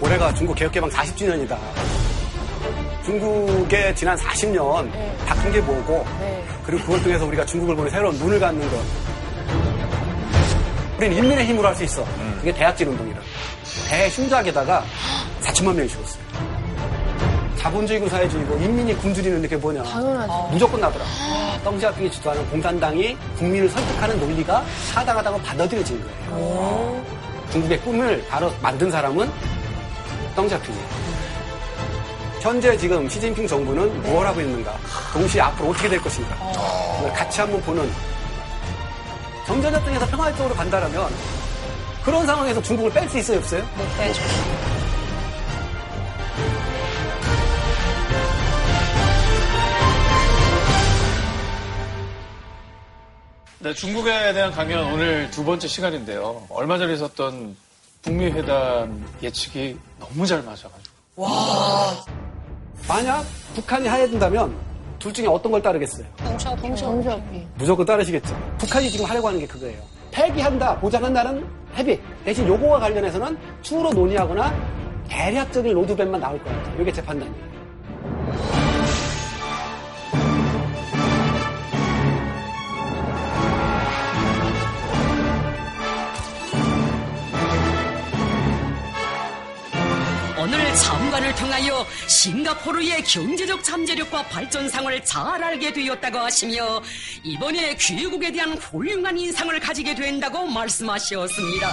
[0.00, 1.56] 올해가 중국 개혁개방 40주년이다.
[3.04, 5.16] 중국의 지난 40년 네.
[5.26, 6.44] 바뀐 게 뭐고 네.
[6.64, 8.76] 그리고 그걸 통해서 우리가 중국을 보는 새로운 눈을 갖는 것.
[10.98, 12.04] 우리는 인민의 힘으로 할 수 있어.
[12.38, 13.20] 그게 대약진 운동이라.
[13.88, 14.84] 대흉작에다가
[15.42, 16.22] 4천만 명이 죽었어요.
[17.58, 19.82] 자본주의고 사회주의고 인민이 굶주리는 게 뭐냐.
[19.82, 20.48] 당연하죠.
[20.52, 21.04] 무조건 나더라.
[21.64, 27.04] 덩시아핑이 주도하는 공산당이 국민을 설득하는 논리가 타당하다고 받아들여진 거예요.
[27.52, 29.30] 중국의 꿈을 바로 만든 사람은
[30.36, 30.86] 덩시아핑이에요.
[32.40, 34.78] 현재 지금 시진핑 정부는 무엇 하고 있는가?
[35.12, 36.36] 동시에 앞으로 어떻게 될 것인가?
[37.00, 37.90] 이걸 같이 한번 보는
[39.46, 41.10] 정전협정에서 평화적으로 간다라면
[42.04, 43.62] 그런 상황에서 중국을 뺄 수 있어요, 없어요?
[43.76, 44.22] 못 빼죠.
[53.58, 56.46] 네, 중국에 대한 강연 오늘 두 번째 시간인데요.
[56.50, 57.56] 얼마 전에 있었던
[58.06, 61.26] 북미 회담 예측이 너무 잘 맞아가지고.
[62.88, 63.24] 만약
[63.56, 64.54] 북한이 하야된다면
[65.00, 66.06] 둘 중에 어떤 걸 따르겠어요?
[66.38, 67.46] 정시업이.
[67.56, 68.34] 무조건 따르시겠죠.
[68.58, 69.82] 북한이 지금 하려고 하는 게 그거예요.
[70.12, 71.44] 폐기한다, 보장한다는
[71.74, 72.00] 합의.
[72.24, 74.54] 대신 요거와 관련해서는 추후로 논의하거나
[75.08, 76.80] 대략적인 로드맵만 나올 것 같아요.
[76.80, 77.44] 이게 제 판단이에요.
[90.76, 96.82] 참관을 통하여 싱가포르의 경제적 잠재력과 발전상을 잘 알게 되었다고 하시며
[97.22, 101.72] 이번에 귀국에 대한 훌륭한 인상을 가지게 된다고 말씀하셨습니다.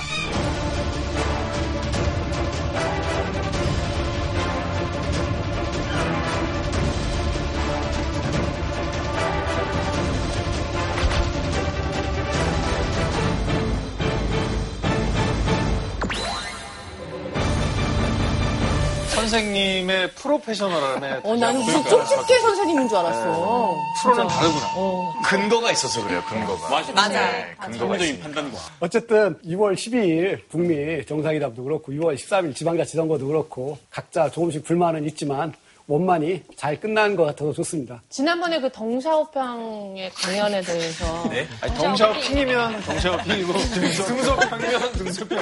[19.33, 23.77] 선생님의 프로페셔널함에 어, 나는 무슨 그러니까 쪽집게 선생님인 줄 알았어.
[24.01, 25.13] 프로는 다르구나.
[25.23, 26.69] 근거가 있어서 그래요, 근거가.
[26.69, 27.09] 맞아요.
[27.09, 28.23] 네, 근거가 있습니다.
[28.23, 28.57] 판단과.
[28.81, 35.53] 어쨌든 2월 12일 북미 정상회담도 그렇고 2월 13일 지방자치선거도 그렇고 각자 조금씩 불만은 있지만
[35.87, 38.01] 원만히 잘 끝난 것 같아서 좋습니다.
[38.09, 41.45] 지난번에 그 덩샤오평의 강연에 대해서 네?
[41.61, 45.39] 아니, 덩샤오핑이면 덩샤오핑이고 등소평이면 등소평.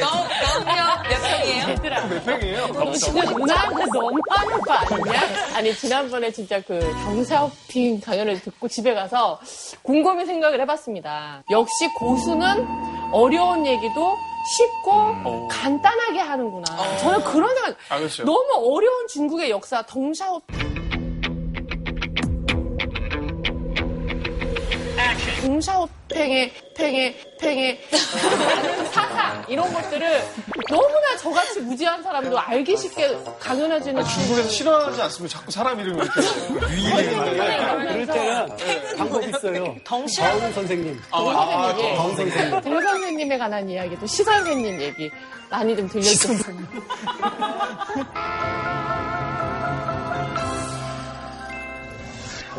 [0.00, 0.24] 너무
[1.08, 1.68] 몇 평이에요?
[1.70, 2.66] 얘들아 몇 평이에요?
[2.66, 5.20] 누나한테 너무 하는 거 아니냐?
[5.54, 9.40] 아니 지난번에 진짜 그 덩샤오핑 강연을 듣고 집에 가서
[9.82, 11.44] 곰곰이 생각을 해봤습니다.
[11.50, 12.66] 역시 고수는
[13.12, 16.98] 어려운 얘기도 쉽고 간단하게 하는구나.
[16.98, 17.76] 저는 그런 생각.
[17.88, 18.24] 아, 그렇죠.
[18.24, 20.40] 너무 어려운 중국의 역사 덩샤오
[25.40, 27.80] 동샤오팽의 팽의 팽의
[28.92, 30.22] 사상 이런 것들을
[30.68, 35.38] 너무나 저같이 무지한 사람도 알기 쉽게 강연해주는 아니, 중국에서 싫어하지 않습니까?
[35.38, 39.76] 자꾸 사람 이름을 이렇게 그럴 때는 방법이 있어요.
[39.84, 41.00] 덩 선생님.
[41.10, 41.94] 아, 예.
[41.94, 42.60] 덩 선생님.
[42.62, 45.10] 동 선생님에 관한 이야기도 시 선생님 얘기
[45.50, 46.38] 많이 좀 들려주세요.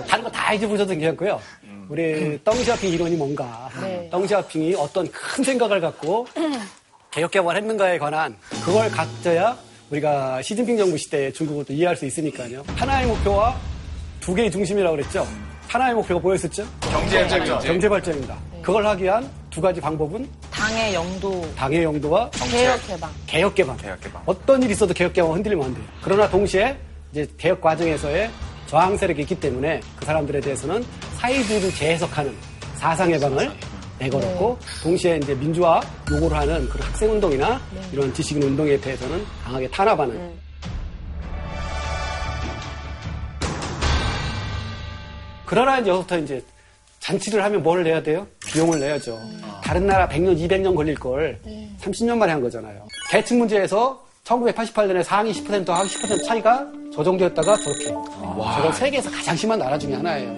[0.08, 1.42] 다른 거 다 잊어보셔도 괜찮고요.
[1.90, 4.10] 우리 덩샤핑 이론이 뭔가, 네.
[4.12, 6.28] 덩샤핑이 어떤 큰 생각을 갖고
[7.12, 9.58] 개혁개발을 했는가에 관한 그걸 갖져야
[9.90, 12.64] 우리가 시진핑 정부 시대에 중국을 또 이해할 수 있으니까요.
[12.76, 13.56] 하나의 목표와
[14.20, 15.28] 두 개의 중심이라고 그랬죠.
[15.68, 16.66] 하나의 목표가 뭐였었죠?
[16.82, 17.60] 경제 발전.
[17.60, 18.38] 경제 발전입니다.
[18.62, 23.12] 그걸 하기 위한 두 가지 방법은 당의 영도 당의 영도와 개혁 개방.
[23.28, 23.78] 개혁 개방.
[23.78, 24.24] 개혁 개방.
[24.26, 25.86] 어떤 일이 있어도 개혁 개방 흔들리면 안 돼요.
[26.02, 26.76] 그러나 동시에
[27.12, 28.30] 이제 개혁 과정에서의
[28.68, 30.84] 저항 세력이 있기 때문에 그 사람들에 대해서는
[31.18, 32.36] 사회주의를 재해석하는
[32.76, 33.52] 사상 해방을
[34.00, 35.82] 내걸었고 동시에 이제 민주화
[36.12, 37.62] 요구를 하는 그런 학생 운동이나
[37.92, 40.34] 이런 지식인 운동에 대해서는 강하게 탄압하는
[45.46, 46.44] 그러나 이제 여기부터 이제
[47.00, 48.26] 잔치를 하면 뭘 내야 돼요?
[48.48, 49.20] 비용을 내야죠.
[49.64, 51.40] 다른 나라 100년, 200년 걸릴 걸
[51.82, 52.88] 30년 만에 한 거잖아요.
[53.12, 57.86] 계층 문제에서 1988년에 상위 10%, 하위 10% 차이가 저 정도였다가 저렇게.
[57.88, 60.32] 저건 세계에서 가장 심한 나라 중에 하나예요.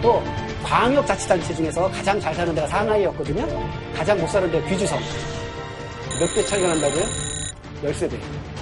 [0.00, 0.22] 또
[0.62, 3.44] 광역자치단체 중에서 가장 잘 사는 데가 상하이였거든요.
[3.96, 4.96] 가장 못 사는 데가 귀주성.
[6.20, 7.02] 몇배 차이가 난다고요?
[7.82, 8.16] 13배.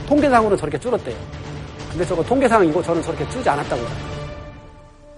[0.08, 1.16] 통계상으로는 저렇게 줄었대요.
[1.90, 3.90] 근데 저거 통계상이고 저는 저렇게 줄지 않았다고 해요.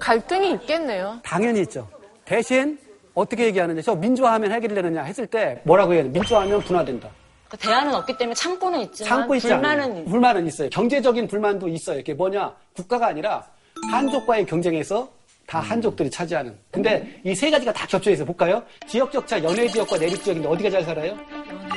[0.00, 1.20] 갈등이 있겠네요.
[1.22, 1.86] 당연히 있죠.
[2.32, 2.78] 대신
[3.14, 3.80] 어떻게 얘기하느냐.
[3.80, 6.10] 저 민주화하면 해결이 되느냐 했을 때 뭐라고 해야 돼?
[6.10, 7.08] 민주화하면 분화된다.
[7.48, 10.04] 그러니까 대안은 없기 때문에 참고는 있지만 참고 있지 불만은 않아요.
[10.04, 10.68] 불만은 있어요.
[10.68, 11.98] 경제적인 불만도 있어요.
[12.00, 12.54] 이게 뭐냐?
[12.76, 13.42] 국가가 아니라
[13.90, 15.08] 한족과의 경쟁에서
[15.46, 16.54] 다 한족들이 차지하는.
[16.70, 18.62] 근데 이 세 가지가 다 겹쳐 있어 볼까요?
[18.86, 21.16] 지역적 차 연해 지역과 내륙 지역인데 어디가 잘 살아요?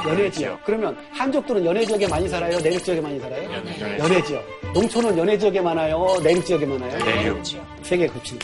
[0.05, 0.61] 연해 지역.
[0.65, 2.57] 그러면 한족들은 연해 지역에 많이 살아요?
[2.59, 3.49] 내륙 지역에 많이 살아요?
[3.97, 4.43] 연해 지역.
[4.73, 6.17] 농촌은 연해 지역에 많아요?
[6.21, 6.97] 내륙 지역에 많아요?
[7.05, 7.41] 내륙.
[7.81, 8.41] 세계 겹치는.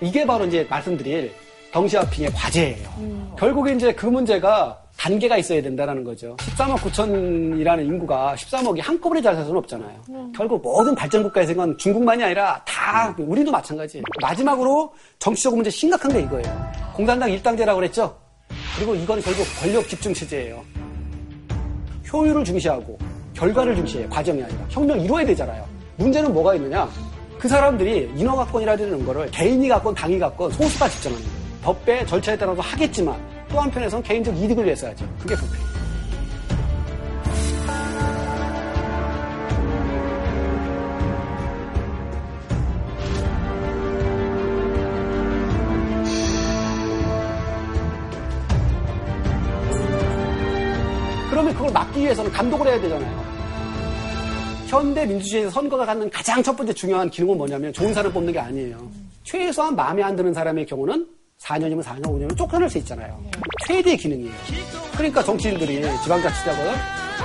[0.00, 1.32] 이게 바로 이제 말씀드릴
[1.72, 3.34] 덩시아핑의 과제예요.
[3.38, 6.36] 결국에 이제 그 문제가 단계가 있어야 된다는 거죠.
[6.38, 10.00] 13억 9천이라는 인구가 13억이 한꺼번에 잘 살 수는 없잖아요.
[10.34, 14.02] 결국 모든 발전 국가에서는 중국만이 아니라 다 우리도 마찬가지예요.
[14.20, 16.72] 마지막으로 정치적 문제 심각한 게 이거예요.
[16.94, 18.16] 공산당 일당제라고 그랬죠.
[18.76, 20.64] 그리고 이건 결국 권력 집중 체제예요.
[22.12, 22.98] 효율을 중시하고
[23.34, 24.08] 결과를 중시해요.
[24.08, 24.58] 과정이 아니라.
[24.68, 25.64] 혁명 이루어야 되잖아요.
[25.96, 26.88] 문제는 뭐가 있느냐?
[27.38, 31.37] 그 사람들이 인허가권이라는 거를 개인이 갖건 당이 갖건 소수가 집정하는 거예요.
[31.68, 33.14] 법배 절차에 따라서 하겠지만
[33.50, 35.06] 또 한편에서는 개인적 이득을 위해서 하죠.
[35.18, 35.58] 그게 불패.
[51.28, 53.28] 그러면 그걸 막기 위해서는 감독을 해야 되잖아요.
[54.68, 58.90] 현대 민주주의에서 선거가 갖는 가장 첫 번째 중요한 기능은 뭐냐면 좋은 사람 뽑는 게 아니에요.
[59.22, 63.22] 최소한 마음에 안 드는 사람의 경우는 4년이면 4년, 5년이면 쫓겨날 수 있잖아요.
[63.66, 64.32] 최대의 기능이에요.
[64.96, 66.74] 그러니까 정치인들이 지방자치자가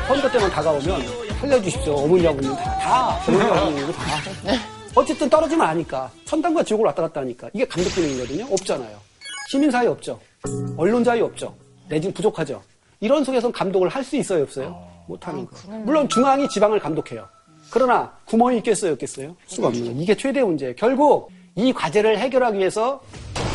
[0.07, 1.01] 선거 때만 다가오면
[1.39, 1.95] 살려주십시오.
[1.95, 4.03] 어머니 아버님 다, 다, 어머니 아버님 다.
[4.95, 6.11] 어쨌든 떨어지면 아니까.
[6.25, 7.49] 천당과 지옥을 왔다 갔다 하니까.
[7.53, 8.45] 이게 감독 기능이거든요.
[8.51, 8.97] 없잖아요.
[9.49, 10.19] 시민사회 없죠.
[10.77, 11.55] 언론 자유 없죠.
[11.89, 12.61] 내지는 부족하죠.
[12.99, 14.79] 이런 속에서 감독을 할 수 있어요, 없어요?
[15.07, 15.55] 못하는 거.
[15.83, 17.27] 물론 중앙이 지방을 감독해요.
[17.71, 19.35] 그러나 구멍이 있겠어요, 없겠어요?
[19.47, 19.99] 수가 없는 거예요.
[20.01, 20.75] 이게 최대 문제예요.
[20.77, 23.01] 결국 이 과제를 해결하기 위해서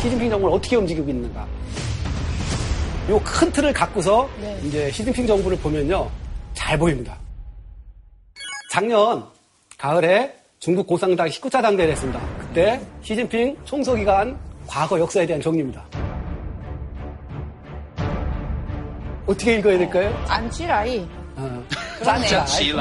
[0.01, 1.45] 시진핑 정부를 어떻게 움직이고 있는가.
[3.09, 4.29] 요 큰 틀을 갖고서
[4.63, 6.09] 이제 시진핑 정부를 보면요.
[6.53, 7.17] 잘 보입니다.
[8.71, 9.25] 작년
[9.77, 12.19] 가을에 중국 고상당 19차 당대를 했습니다.
[12.39, 14.37] 그때 시진핑 총서기가 한
[14.67, 15.83] 과거 역사에 대한 정리입니다.
[19.25, 20.25] 어떻게 읽어야 될까요?
[20.27, 21.07] 안찌라이.
[21.35, 21.63] 어,
[22.03, 22.71] 짠짜이.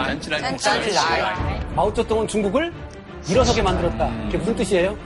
[1.74, 2.72] 마오쩌둥은 중국을
[3.28, 4.10] 일어서게 만들었다.
[4.24, 4.96] 그게 무슨 뜻이에요?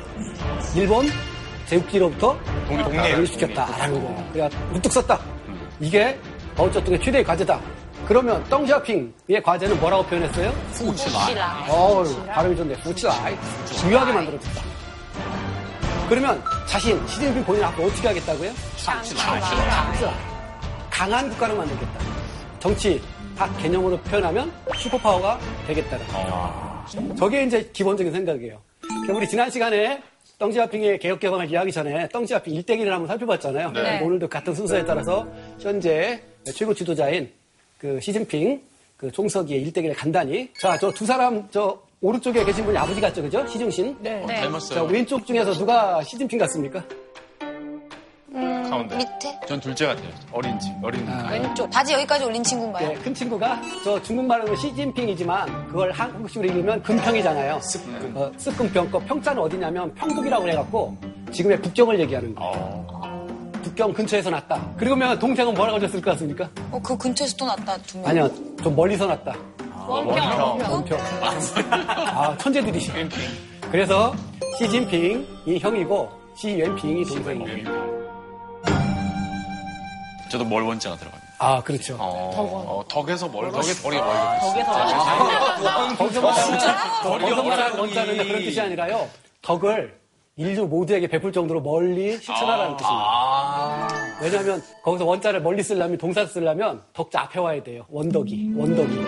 [0.74, 1.06] 일본
[1.72, 2.38] 제국기로부터
[2.68, 4.28] 독립시켰다라는 거예요.
[4.32, 5.18] 그래야 우뚝 섰다.
[5.80, 6.18] 이게
[6.56, 7.58] 마오쩌둥의 최대의 과제다.
[8.06, 10.50] 그러면 덩샤핑의 과제는 뭐라고 표현했어요?
[10.72, 11.66] 후치라.
[11.68, 12.74] 어우, 발음이 좋네.
[12.74, 13.36] 후치라이.
[13.78, 14.62] 중요하게 만들어줬다.
[16.08, 18.50] 그러면 자신, 시진핑 본인 앞으로 어떻게 하겠다고요?
[18.50, 19.40] 후치라이.
[20.90, 22.00] 강한 국가를 만들겠다.
[22.58, 23.02] 정치,
[23.36, 27.16] 딱 개념으로 표현하면 슈퍼파워가 되겠다는 거죠.
[27.16, 28.60] 저게 이제 기본적인 생각이에요.
[29.08, 30.02] 우리 지난 시간에
[30.46, 33.70] 덩시아핑의 개혁 개방을 이해하기 전에 덩시아핑 일대기를 한번 살펴봤잖아요.
[33.70, 34.00] 네.
[34.02, 35.24] 오늘도 같은 순서에 따라서
[35.60, 36.20] 현재
[36.52, 37.30] 최고 지도자인
[37.78, 38.60] 그 시진핑
[38.96, 43.46] 그 총서기의 일대기를 간단히 자 저 두 사람 저 오른쪽에 계신 분이 아버지 같죠, 그죠?
[43.46, 43.96] 시중신.
[44.00, 44.24] 네.
[44.74, 46.84] 자 왼쪽 중에서 누가 시진핑 같습니까?
[48.72, 48.96] 가운데.
[48.96, 50.08] 밑에 전 둘째 같아요.
[50.32, 51.06] 어린지, 어린.
[51.30, 52.88] 왼쪽 바지 여기까지 올린 친구인가요?
[52.88, 57.60] 네, 큰 친구가 저 중국말로는 시진핑이지만 그걸 한국식으로 읽으면 금평이잖아요.
[57.60, 58.12] 습금.
[58.16, 58.90] 어, 습금평.
[58.90, 60.96] 그 평자는 어디냐면 평북이라고 해갖고
[61.32, 62.86] 지금의 북경을 얘기하는 거예요.
[63.62, 64.60] 북경 근처에서 났다.
[64.76, 66.48] 그러면 동생은 뭐라고 하셨을 것 같습니까?
[66.70, 68.08] 어, 그 근처에서 또 났다 두 명.
[68.08, 68.30] 아니요,
[68.62, 69.34] 좀 멀리서 났다.
[69.86, 70.98] 원평.
[71.70, 72.90] 아, 천재들이시.
[73.70, 74.14] 그래서
[74.58, 78.01] 시진핑이 형이고 시연핑이 동생이에요.
[80.32, 81.34] 저도 멀 원자가 들어갑니다.
[81.40, 81.94] 아, 그렇죠.
[82.00, 84.74] 어, 덕에서 멀, 덕에 덜이 멀겠어.
[85.98, 86.20] 거기서
[87.02, 89.10] 거기서 말하는 원자는 그런 뜻이 아니라요.
[89.42, 89.94] 덕을
[90.36, 93.88] 인류 모두에게 베풀 정도로 멀리 실천하라는 뜻입니다.
[94.22, 97.84] 왜냐하면 거기서 원자를 멀리 쓰려면 동사 쓰려면 덕자 앞에 와야 돼요.
[97.90, 99.04] 원덕이, 원덕이.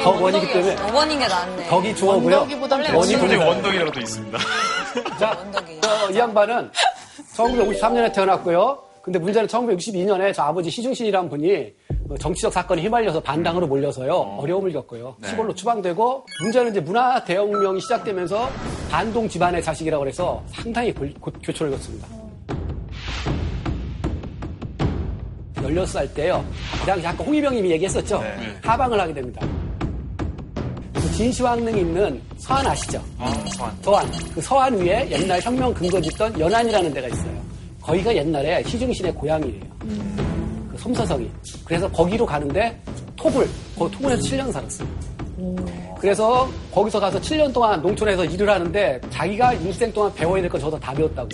[0.00, 1.66] 덕 원이기 때문에 원인 게 낫네.
[1.68, 2.36] 덕이 주어고요.
[2.36, 3.46] 원덕이보다 원이 동사.
[3.48, 4.38] 원덕이라고 또 있습니다.
[5.18, 5.80] 자, 원덕이.
[5.80, 6.70] 저, 이 양반은
[7.34, 8.89] 1953년에 태어났고요.
[9.10, 11.72] 근데 문제는 1962년에 저 아버지 시중신이라는 분이
[12.06, 14.14] 뭐 정치적 사건에 휘말려서 반당으로 몰려서요.
[14.14, 15.16] 어 려움을 겪고요.
[15.26, 18.48] 시골로 추방되고 문제는 이제 문화 대혁명이 시작되면서
[18.88, 22.06] 반동 집안의 자식이라고 해서 상당히 골- 고- 교초를 겪습니다.
[25.56, 26.44] 16살 때요.
[26.80, 28.18] 그 당시 아까 홍위병님이 얘기했었죠.
[28.62, 29.44] 하방을 하게 됩니다.
[30.94, 33.02] 그 진시황릉 있는 서안 아시죠?
[33.82, 34.08] 서안.
[34.36, 37.49] 그 서안 위에 옛날 혁명 근거 짓던 연안이라는 데가 있어요.
[37.82, 39.60] 거기가 옛날에 시중신의 고향이에요.
[40.70, 41.30] 그 솜서성이.
[41.64, 42.78] 그래서 거기로 가는데
[43.16, 43.46] 톡을,
[43.78, 44.88] 그 톡을에서 7년 살았어요.
[45.98, 50.78] 그래서 거기서 가서 7년 동안 농촌에서 일을 하는데 자기가 일생 동안 배워야 될 건 저도
[50.78, 51.28] 다 배웠다고.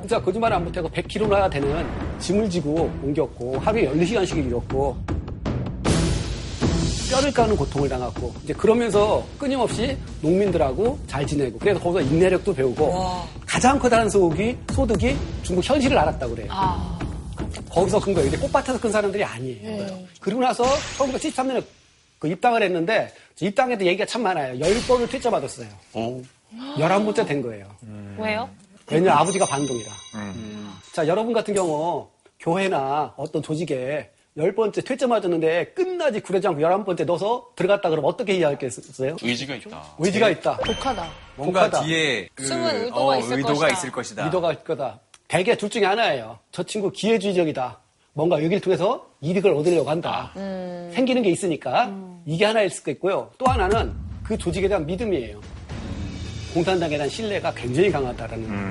[0.00, 1.86] 진짜 거짓말 안 못하고 100km나 되는
[2.18, 4.96] 짐을 지고 옮겼고 하루에 14시간씩 일었고
[7.10, 12.94] 뼈를 까는 고통을 당했고 이제 그러면서 끊임없이 농민들하고 잘 지내고 그래서 거기서 인내력도 배우고
[13.44, 16.52] 가장 커다란 소득이 소득이 중국 현실을 알았다고 그래요.
[17.68, 18.28] 거기서 큰 거예요.
[18.28, 19.98] 이제 꽃밭에서 큰 사람들이 아니에요.
[20.20, 20.62] 그리고 나서
[20.98, 21.64] 1973년에
[22.20, 24.58] 그 입당을 했는데 입당에도 얘기가 참 많아요.
[24.58, 25.68] 10번을 퇴짜 받았어요.
[25.94, 26.22] 오.
[26.76, 27.66] 11번째 된 거예요.
[28.18, 28.48] 왜요?
[28.88, 29.90] 왜냐 아버지가 반동이라.
[30.92, 36.84] 자 여러분 같은 경우 교회나 어떤 조직에 열 번째 퇴짜 맞았는데 끝나지 구려지 않고 열한
[36.84, 39.16] 번째 넣어서 들어갔다 그러면 어떻게 이해하겠어요?
[39.20, 39.94] 의지가 있다.
[39.98, 40.56] 의지가 있다.
[40.58, 41.10] 독하다.
[41.36, 41.84] 뭔가 독하다.
[41.86, 43.72] 뒤에 그, 숨은 의도가 어, 있을 의도가 것이다.
[43.78, 44.24] 있을 것이다.
[44.26, 45.00] 리더가 있을 거다.
[45.26, 46.38] 대개 둘 중에 하나예요.
[46.52, 47.80] 저 친구 기회주의적이다.
[48.12, 50.32] 뭔가 여기를 통해서 이득을 얻으려고 한다.
[50.34, 51.92] 생기는 게 있으니까
[52.24, 53.30] 이게 하나일 수도 있고요.
[53.38, 55.40] 또 하나는 그 조직에 대한 믿음이에요.
[56.54, 58.70] 공산당에 대한 신뢰가 굉장히 강하다라는.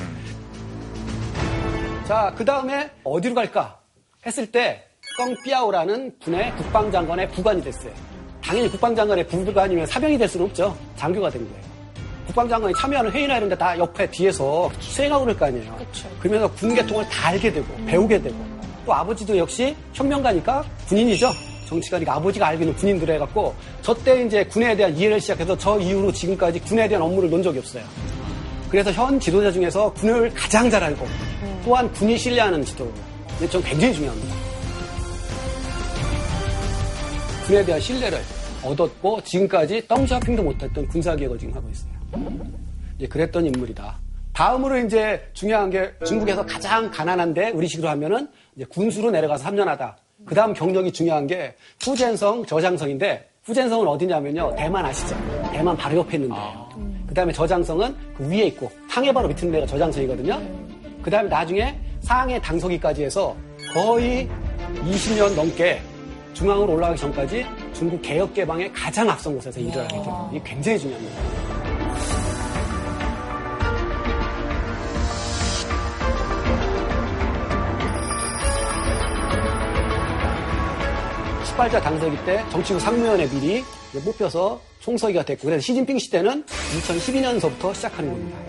[2.07, 3.79] 자, 그 다음에 어디로 갈까
[4.25, 4.88] 했을 때
[5.29, 7.91] 껑삐아오라는 군의 국방장관의 부관이 됐어요.
[8.41, 10.75] 당연히 국방장관의 부관이면 사병이 될 수는 없죠.
[10.95, 11.61] 장교가 된 거예요.
[12.27, 15.77] 국방장관이 참여하는 회의나 이런 데 다 옆에 뒤에서 수행하고 그럴 거 아니에요.
[16.21, 18.35] 그러면서 군 계통을 다 알게 되고 배우게 되고
[18.85, 21.31] 또 아버지도 역시 현명가니까 군인이죠.
[21.67, 26.13] 정치가니까 아버지가 알고 있는 군인들 해갖고 저 때 이제 군에 대한 이해를 시작해서 저 이후로
[26.13, 27.83] 지금까지 군에 대한 업무를 놓은 적이 없어요.
[28.69, 31.05] 그래서 현 지도자 중에서 군을 가장 잘 알고
[31.65, 32.89] 또한 군이 신뢰하는 지도.
[33.37, 34.35] 이게 전 굉장히 중요합니다.
[37.49, 38.19] 군에 대한 신뢰를
[38.63, 41.91] 얻었고 지금까지 덩샤핑도 못했던 군사개혁을 지금 하고 있어요.
[42.95, 43.97] 이제 그랬던 인물이다.
[44.33, 48.27] 다음으로 이제 중요한 게 중국에서 가장 가난한데 우리식으로 하면은
[48.69, 49.97] 군수로 내려가서 3년 하다.
[50.27, 54.53] 그 다음 경력이 중요한 게 후젠성, 저장성인데 후젠성은 어디냐면요.
[54.55, 55.17] 대만 아시죠?
[55.51, 56.69] 대만 바로 옆에 있는데요.
[57.07, 60.39] 그 다음에 저장성은 그 위에 있고 상해 바로 밑에 있는 데가 저장성이거든요.
[61.01, 63.35] 그 다음에 나중에 상해 당서기까지 해서
[63.73, 64.29] 거의
[64.85, 65.81] 20년 넘게
[66.39, 70.29] 중앙으로 올라가기 전까지 중국 개혁 개방의 가장 앞선 곳에서 일을 하게 돼요.
[70.31, 71.21] 이게 굉장히 중요합니다.
[81.43, 83.61] 식발자 당서기 때 정치국 상무위원회 미리
[84.05, 88.39] 뽑혀서 총서기가 됐고 그래서 시진핑 시대는 2012년서부터 시작하는 겁니다.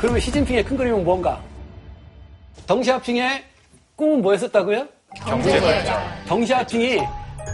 [0.00, 1.42] 그러면 시진핑의 큰 그림은 뭔가?
[2.66, 3.44] 덩시아핑의
[3.96, 4.86] 꿈은 뭐였었다고요?
[5.24, 6.00] 경제 발전.
[6.26, 6.98] 덩시아핑이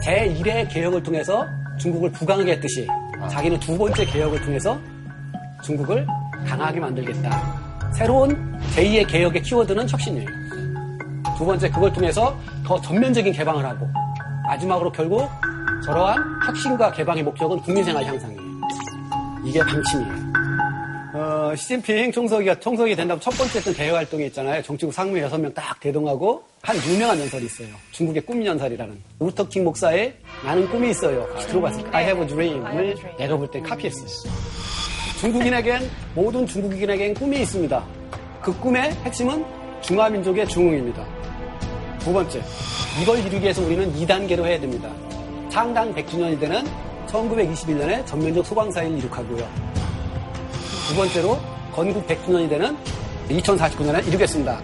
[0.05, 1.45] 제1의 개혁을 통해서
[1.81, 2.87] 중국을 부강하게 했듯이
[3.31, 4.79] 자기는 두 번째 개혁을 통해서
[5.63, 6.07] 중국을
[6.47, 7.91] 강하게 만들겠다.
[7.93, 10.29] 새로운 제2의 개혁의 키워드는 혁신이에요.
[11.37, 13.89] 두 번째 그걸 통해서 더 전면적인 개방을 하고
[14.47, 15.29] 마지막으로 결국
[15.85, 18.41] 저러한 혁신과 개방의 목적은 국민생활 향상이에요.
[19.45, 20.28] 이게 방침이에요.
[21.49, 24.63] 어, 시진핑 총서기가 총서기 된다면 첫 번째 했던 대외 활동이 있잖아요.
[24.63, 27.69] 정치국 상무 여섯 명 딱 대동하고 한 유명한 연설이 있어요.
[27.93, 30.15] 중국의 꿈 연설이라는 루터킹 목사의
[30.45, 31.27] 나는 꿈이 있어요.
[31.33, 31.87] 혹시 들어봤어요?
[31.91, 34.31] I have a dream을 내가 볼 때 카피했어요.
[35.21, 37.87] 중국인에겐 모든 중국인에겐 꿈이 있습니다.
[38.43, 39.45] 그 꿈의 핵심은
[39.81, 41.07] 중화민족의 중흥입니다.
[42.01, 42.43] 두 번째,
[43.03, 44.91] 이걸 이루기 위해서 우리는 2단계로 해야 됩니다.
[45.49, 46.63] 창당 100주년이 되는
[47.07, 49.49] 1921년에 전면적 소방사를 이룩하고요.
[50.89, 51.39] 두 번째로
[51.75, 52.75] 건국 100주년이 되는
[53.29, 54.59] 2049년에 이루겠습니다.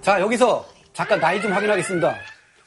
[0.00, 2.16] 자, 여기서 잠깐 나이 좀 확인하겠습니다.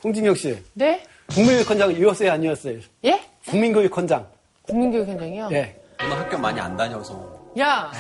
[0.02, 1.04] 홍진경 씨, 네?
[1.28, 2.80] 국민교육헌장 이었어요, 아니었어요?
[3.04, 3.22] 예?
[3.48, 4.26] 국민교육헌장.
[4.62, 5.50] 국민교육현장이요?
[5.52, 5.76] 예.
[6.00, 7.44] 저는 학교 많이 안 다녀서.
[7.60, 7.92] 야!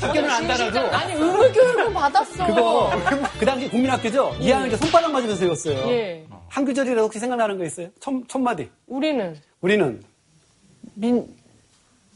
[0.00, 2.46] 학교는 안 다녀도 아니, 의무교육은 받았어.
[2.46, 2.90] 그거
[3.38, 4.34] 그 당시 국민학교죠?
[4.40, 5.76] 2학년 때 손바닥 맞으면서 외웠어요.
[5.90, 6.24] 예.
[6.48, 7.88] 한 구절이라도 혹시 생각나는 거 있어요?
[8.00, 8.70] 첫, 첫 마디.
[8.86, 10.02] 우리는 우리는
[11.00, 11.24] 민,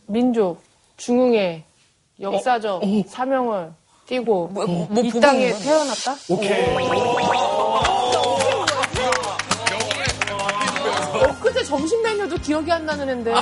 [0.07, 0.61] 민족,
[0.97, 1.63] 중흥의
[2.21, 3.73] 역사적 사명을
[4.07, 5.59] 띠고 뭐, 뭐, 뭐이 땅에 거야?
[5.61, 6.17] 태어났다?
[6.29, 6.67] 오케이.
[11.15, 13.33] 엊그제 점심 메뉴도 기억이 안 나는 앤데.
[13.33, 13.41] 와,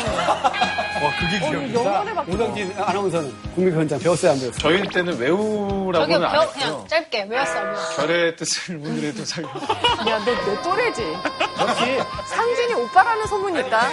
[1.19, 2.35] 그게 어, 기억이 영어를 바뀌어.
[2.35, 4.59] 오정진 아나운서는 국민교육헌장 배웠어요, 안 배웠어요?
[4.61, 6.65] 저희 때는 저기 외우라고는 안 배워, 했고요.
[6.65, 7.97] 그냥 짧게 외웠어, 안 외웠어.
[8.07, 9.49] 별의 뜻을 오늘의 도 살고.
[10.11, 11.03] 야, 너 내 또래지?
[11.61, 11.85] 역시
[12.27, 13.89] 상진이 오빠라는 소문이 있다?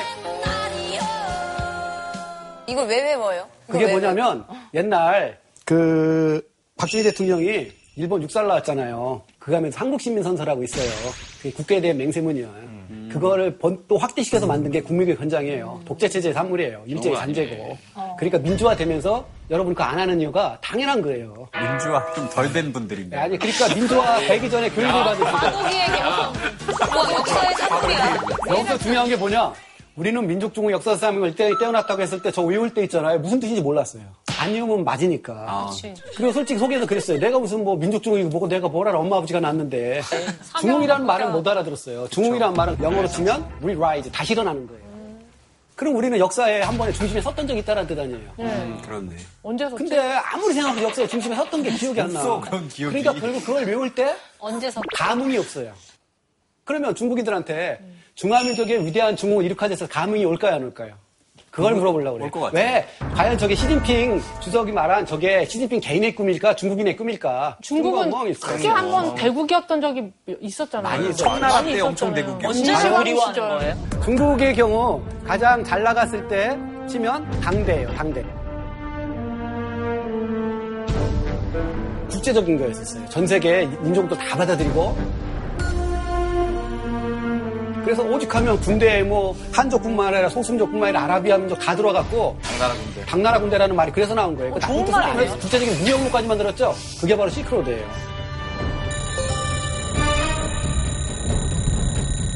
[2.68, 3.48] 이걸 왜 외워요?
[3.68, 6.42] 그게 왜 뭐냐면 옛날 그
[6.78, 9.24] 박정희 대통령이 일본 육살 나왔잖아요.
[9.40, 10.90] 그 가면서 한국시민선서라고 있어요.
[11.38, 12.68] 그게 국가에 대한 맹세문이에요.
[13.12, 15.82] 그거를 번- 또 확대시켜서 만든 게 국민교육 현장이에요.
[15.86, 16.84] 독재체제의 산물이에요.
[16.86, 17.78] 일제의 잔재고.
[18.18, 21.48] 그러니까 민주화되면서 여러분 그거 안 하는 이유가 당연한 거예요.
[21.58, 23.18] 민주화 좀 덜 된 분들인데.
[23.18, 26.34] 아니 그러니까 민주화 되기 전에 교육을 받으시고 바보기의 개성.
[26.94, 28.20] 뭐, 역사의 산물이야.
[28.50, 29.54] 여기서 중요한 게 뭐냐?
[29.98, 33.18] 우리는 민족 중국 역사상을 떼, 떼어놨다고 했을 때 저 외울 때 있잖아요.
[33.20, 34.04] 무슨 뜻인지 몰랐어요.
[34.39, 35.34] 안 외우면 맞으니까.
[35.48, 35.72] 아,
[36.16, 37.18] 그리고 솔직히 속에서 그랬어요.
[37.20, 39.00] 내가 무슨 뭐 민족 중국이고 뭐고 내가 뭘 알아.
[39.00, 40.01] 엄마 아버지가 낳았는데.
[40.62, 42.08] 중국이라는 말은 못 알아들었어요.
[42.10, 44.86] 중국이라는 말은 영어로 치면 re-rise, 다시 일어나는 거예요.
[45.75, 48.30] 그럼 우리는 역사에 한 번에 중심에 섰던 적이 있다는 뜻 아니에요.
[48.39, 49.16] 음, 그렇네.
[49.44, 49.75] 언제 섰지?
[49.77, 52.20] 근데 아무리 생각해도 역사에 중심에 섰던 게 기억이 안 나.
[52.20, 53.01] 없어, 그런 기억이.
[53.01, 54.82] 그러니까 결국 그걸 외울 때 언제서?
[54.96, 55.72] 감흥이 없어요.
[56.63, 57.80] 그러면 중국인들한테
[58.18, 60.94] 중화민족의 위대한 중국을 이룩하지 해서 감흥이 올까요, 안 올까요?
[61.52, 62.32] 그걸 물어보려고 그래요.
[62.42, 62.66] 같아요.
[62.66, 62.88] 왜?
[63.16, 67.58] 과연 저게 시진핑 주석이 말한 저게 시진핑 개인의 꿈일까, 중국인의 꿈일까?
[67.62, 68.12] 중국은.
[68.40, 70.98] 크게 한 번 대국이었던 적이 있었잖아요.
[71.02, 72.16] 많이 청나라 때 엄청 있었잖아요.
[72.16, 72.94] 대국이었어요.
[72.94, 73.50] 언제 그리워하는 시절.
[73.50, 73.76] 거예요?
[74.04, 76.58] 중국의 경우 가장 잘 나갔을 때
[76.88, 78.24] 치면 당대예요, 당대.
[82.10, 83.10] 국제적인 거였었어요.
[83.10, 85.26] 전 세계 민족들 다 받아들이고.
[87.88, 93.06] 그래서 오직하면 군대에 뭐 한족뿐만 아니라 소수민족뿐만 아니라 아라비아 민족 다 들어갔고 당나라 군대.
[93.06, 94.53] 당나라 군대라는 말이 그래서 나온 거예요.
[94.56, 95.22] 그 나쁜 좋은 말이네요.
[95.22, 96.75] 해서 구체적인 무역로까지 만들었죠.
[97.00, 97.88] 그게 바로 시크로드예요.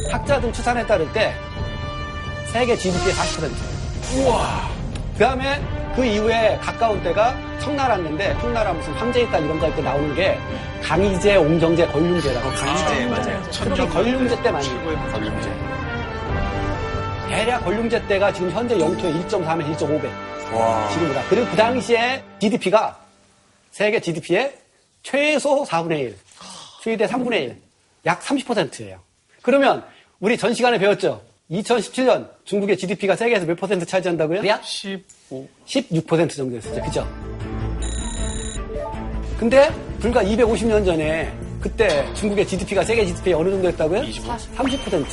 [0.09, 1.33] 학자들 추산에 따를 때
[2.53, 4.25] 세계 GDP의 40%예요.
[4.27, 4.69] 우와.
[5.17, 5.61] 그 다음에
[5.95, 10.37] 그 이후에 가까운 때가 청나라인데 청나라 무슨 황제의딸 이런 거 할 때 나오는 게
[10.81, 12.49] 강희제, 옹정제, 권륜제라고.
[12.49, 13.43] 강희제, 맞아요.
[13.51, 14.67] 특히 권륜제 때 많이.
[15.11, 15.51] 권륜제.
[17.29, 20.09] 대략 권륜제 때가 지금 현재 영토의 1.3에 1.5배.
[20.53, 20.89] 와.
[20.89, 21.23] 지금보다.
[21.29, 22.97] 그리고 그 당시에 GDP가
[23.71, 24.53] 세계 GDP의
[25.03, 26.17] 최소 4분의 1,
[26.83, 27.61] 최대 3분의 1,
[28.05, 28.99] 약 30%예요.
[29.41, 29.83] 그러면
[30.19, 31.21] 우리 전 시간에 배웠죠?
[31.51, 34.47] 2017년 중국의 GDP가 세계에서 몇 퍼센트 차지한다고요?
[34.47, 35.47] 약 15.
[35.65, 36.81] 16% 정도였었죠.
[36.81, 37.07] 그죠?
[39.37, 44.01] 근데 불과 250년 전에 그때 중국의 GDP가 세계 GDP에 어느 정도였다고요?
[44.01, 45.05] 30%.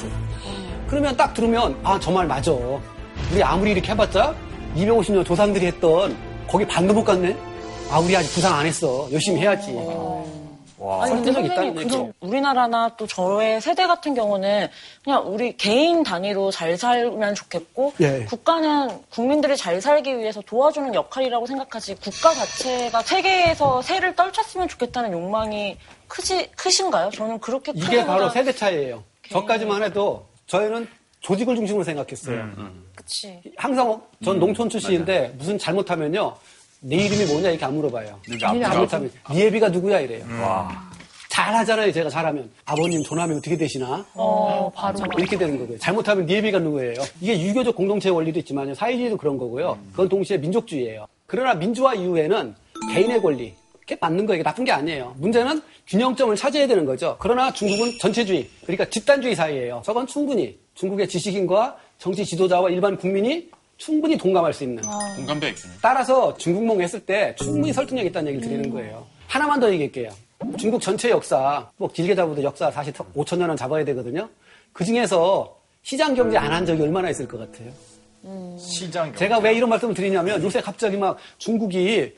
[0.86, 2.52] 그러면 딱 들으면 아 저 말 맞아.
[2.52, 4.34] 우리 아무리 이렇게 해봤자
[4.76, 6.16] 250년 조상들이 했던
[6.46, 7.36] 거기 반도 못 갔네.
[7.90, 9.08] 아 우리 아직 부상 안 했어.
[9.12, 9.72] 열심히 해야지.
[10.78, 11.04] 와.
[11.04, 11.88] 아니 근데 선생님 얘기죠.
[11.98, 14.68] 그런 우리나라나 또 저의 세대 같은 경우는
[15.02, 18.24] 그냥 우리 개인 단위로 잘 살면 좋겠고 예.
[18.24, 25.76] 국가는 국민들이 잘 살기 위해서 도와주는 역할이라고 생각하지 국가 자체가 세계에서 새를 떨쳤으면 좋겠다는 욕망이
[26.06, 27.10] 크지 크신가요?
[27.10, 29.02] 저는 그렇게 이게 크게 바로 세대 차이예요.
[29.30, 30.88] 저까지만 해도 저희는
[31.20, 32.48] 조직을 중심으로 생각했어요.
[32.94, 33.40] 그치.
[33.56, 36.36] 항상 전 농촌 출신인데 무슨 잘못하면요.
[36.80, 38.20] 내 이름이 뭐냐 이렇게 안 물어봐요.
[38.28, 40.24] 이게 잘못하면 네 애비가 누구야 이래요.
[40.40, 40.88] 와.
[41.30, 41.92] 잘하잖아요.
[41.92, 44.98] 제가 잘하면 아버님 조남이 어떻게 되시나 어, 바로.
[45.18, 45.78] 이렇게 되는 거고요.
[45.78, 47.00] 잘못하면 네 애비가 누구예요.
[47.20, 49.78] 이게 유교적 공동체 원리도 있지만 사회주의도 그런 거고요.
[49.92, 51.06] 그건 동시에 민족주의예요.
[51.26, 52.54] 그러나 민주화 이후에는
[52.92, 54.40] 개인의 권리 그게 맞는 거예요.
[54.40, 55.14] 이게 나쁜 게 아니에요.
[55.18, 57.16] 문제는 균형점을 찾아야 되는 거죠.
[57.20, 59.82] 그러나 중국은 전체주의 그러니까 집단주의 사회예요.
[59.84, 64.82] 저건 충분히 중국의 지식인과 정치 지도자와 일반 국민이 충분히 동감할 수 있는
[65.16, 65.72] 공감대 있군요.
[65.80, 69.06] 따라서 중국몽 했을 때 충분히 설득력 있다는 얘기를 드리는 거예요.
[69.28, 70.10] 하나만 더 얘기할게요.
[70.58, 74.28] 중국 전체 역사, 뭐 길게 잡아도 역사 사실 5천 년은 잡아야 되거든요.
[74.72, 77.70] 그 중에서 시장 경제 안 한 적이 얼마나 있을 것 같아요?
[78.58, 79.18] 시장 경제.
[79.20, 82.12] 제가 왜 이런 말씀을 드리냐면 요새 갑자기 막 중국이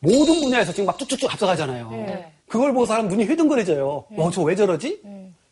[0.00, 1.90] 모든 분야에서 지금 막 쭉쭉쭉 앞서가잖아요.
[1.90, 2.32] 네.
[2.48, 4.04] 그걸 보고 사람 눈이 휘둥그레져요.
[4.16, 5.00] 어, 저왜 저러지?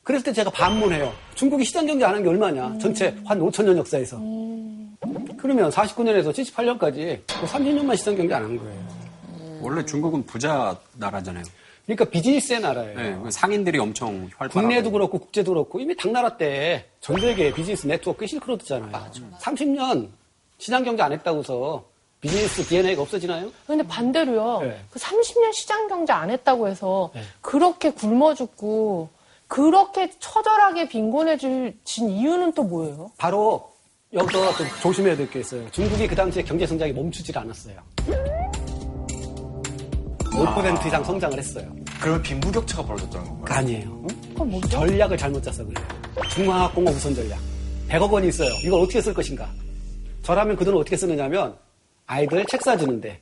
[0.04, 1.12] 그랬을 때 제가 반문해요.
[1.34, 2.78] 중국이 시장 경제 안 한 게 얼마냐?
[2.78, 4.18] 전체 한 5천 년 역사에서.
[5.38, 9.04] 그러면 49년에서 78년까지 30년만 시장 경제 안 한 거예요.
[9.60, 11.42] 원래 중국은 부자 나라잖아요.
[11.86, 12.98] 그러니까 비즈니스의 나라예요.
[12.98, 14.52] 네, 그 상인들이 엄청 활발하고.
[14.60, 19.10] 국내도 그렇고 국제도 그렇고 이미 당나라 때 전 세계 비즈니스 네트워크 실크로드잖아요.
[19.40, 20.08] 30년
[20.58, 21.84] 시장 경제 안 했다고 해서
[22.22, 23.50] 비즈니스 DNA가 없어지나요?
[23.66, 24.60] 근데 반대로요.
[24.62, 24.80] 네.
[24.90, 27.20] 그 30년 시장 경제 안 했다고 해서 네.
[27.42, 29.10] 그렇게 굶어 죽고
[29.48, 31.74] 그렇게 처절하게 빈곤해진
[32.09, 33.11] 이유는 또 뭐예요?
[33.18, 33.70] 바로
[34.12, 35.68] 여기서 좀 조심해야 될 게 있어요.
[35.70, 37.76] 중국이 그 당시에 경제 성장이 멈추질 않았어요.
[40.33, 41.72] 5% 이상 성장을 했어요.
[42.00, 43.44] 그러면 빈부격차가 벌어졌다는 건가요?
[43.44, 44.07] 그 아니에요.
[44.33, 44.68] 그건 뭐죠?
[44.68, 45.87] 전략을 잘못 짰어 그래요.
[46.30, 47.38] 중화학공업 우선 전략.
[47.88, 48.50] 100억 원이 있어요.
[48.64, 49.48] 이걸 어떻게 쓸 것인가?
[50.22, 51.57] 저라면 그 돈을 어떻게 쓰느냐면
[52.07, 53.20] 아이들 책 사주는데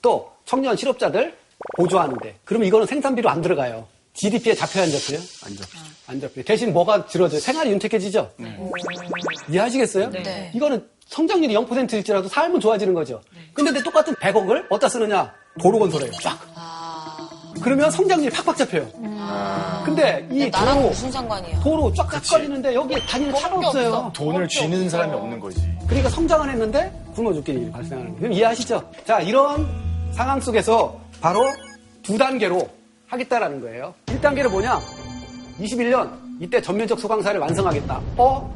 [0.00, 1.36] 또 청년 실업자들
[1.76, 3.86] 보조하는데 그러면 이거는 생산비로 안 들어가요.
[4.14, 5.18] GDP에 잡혀야 안 잡혀요?
[5.44, 5.78] 안 잡히죠.
[6.06, 6.44] 안 잡혀요.
[6.44, 7.40] 대신 뭐가 줄어져요?
[7.40, 8.30] 생활이 윤택해지죠?
[9.50, 10.10] 이해하시겠어요?
[10.10, 10.50] 네.
[10.54, 13.20] 이거는 성장률이 0%일지라도 삶은 좋아지는 거죠.
[13.52, 15.32] 근데 내 똑같은 100억을 어디다 쓰느냐?
[15.60, 16.12] 도로 건설해요.
[16.22, 16.38] 쫙.
[17.62, 18.88] 그러면 성장률이 팍팍 잡혀요.
[19.84, 21.60] 근데 이 나랑 도로, 무슨 상관이야?
[21.60, 24.12] 도로 쫙쫙거리는데 여기에 다니는 차가 없어요.
[24.14, 25.60] 돈을 쥐는 사람이 없는 거지.
[25.86, 28.20] 그러니까 성장은 했는데 굶어 죽게 일이 발생하는 거예요.
[28.20, 28.90] 그럼 이해하시죠?
[29.06, 29.68] 자, 이런
[30.12, 31.52] 상황 속에서 바로
[32.02, 32.68] 두 단계로
[33.14, 33.94] 하겠다라는 거예요.
[34.06, 34.80] 1단계는 뭐냐?
[35.60, 38.00] 21년 이때 전면적 소강사를 완성하겠다.
[38.16, 38.54] 어?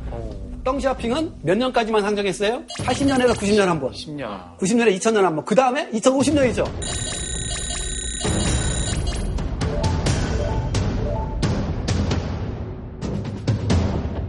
[0.65, 2.63] 덩샤핑은 몇 년까지만 상정했어요?
[2.81, 3.93] 80년에서 90년 한 번.
[3.93, 4.59] 10년.
[4.59, 5.45] 90년에 2000년 한 번.
[5.45, 6.65] 그 다음에 2050년이죠.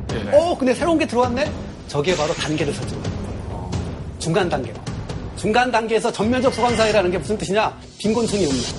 [0.07, 0.37] 네.
[0.37, 1.51] 어, 근데 새로운 게 들어왔네?
[1.87, 3.71] 저게 바로 단계를 설정하는 거예요.
[4.19, 4.77] 중간 단계로.
[5.35, 7.75] 중간 단계에서 전면적 소강사회라는 게 무슨 뜻이냐?
[7.97, 8.78] 빈곤층이 없는.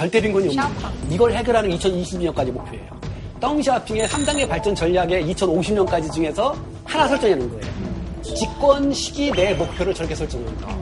[0.00, 0.64] 절대 빈곤이 없는.
[1.10, 3.00] 이걸 해결하는 2020년까지 목표예요.
[3.38, 7.74] 덩샤핑의 3단계 발전 전략의 2050년까지 중에서 하나 설정해 놓은 거예요.
[8.22, 10.74] 집권 시기 내 목표를 저렇게 설정합니다.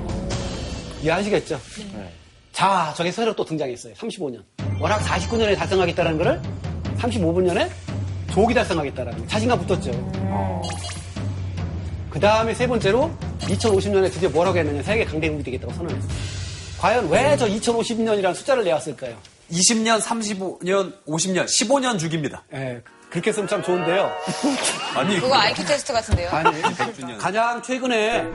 [1.03, 1.61] 이해하시겠죠?
[2.53, 3.93] 자, 저게 새로 또 등장했어요.
[3.95, 4.41] 35년.
[4.81, 6.41] 워낙 49년에 달성하겠다는 거를
[6.99, 7.69] 35분년에
[8.31, 9.27] 조기 달성하겠다라는 거.
[9.27, 9.91] 자신감 붙었죠.
[12.09, 14.81] 그 다음에 세 번째로 2050년에 드디어 뭐라고 했느냐.
[14.85, 16.38] 세계 강대국이 되겠다고 선언했어요.
[16.81, 19.17] 과연 왜 저 2050년이라는 숫자를 내놨을까요?
[19.51, 22.45] 20년, 35년, 50년, 15년 주기입니다.
[22.53, 24.11] 예, 그렇게 했으면 참 좋은데요.
[24.95, 26.29] 아니, 그거 IQ 테스트 같은데요?
[26.31, 27.19] 아니, 100주년.
[27.19, 28.27] 가장 최근에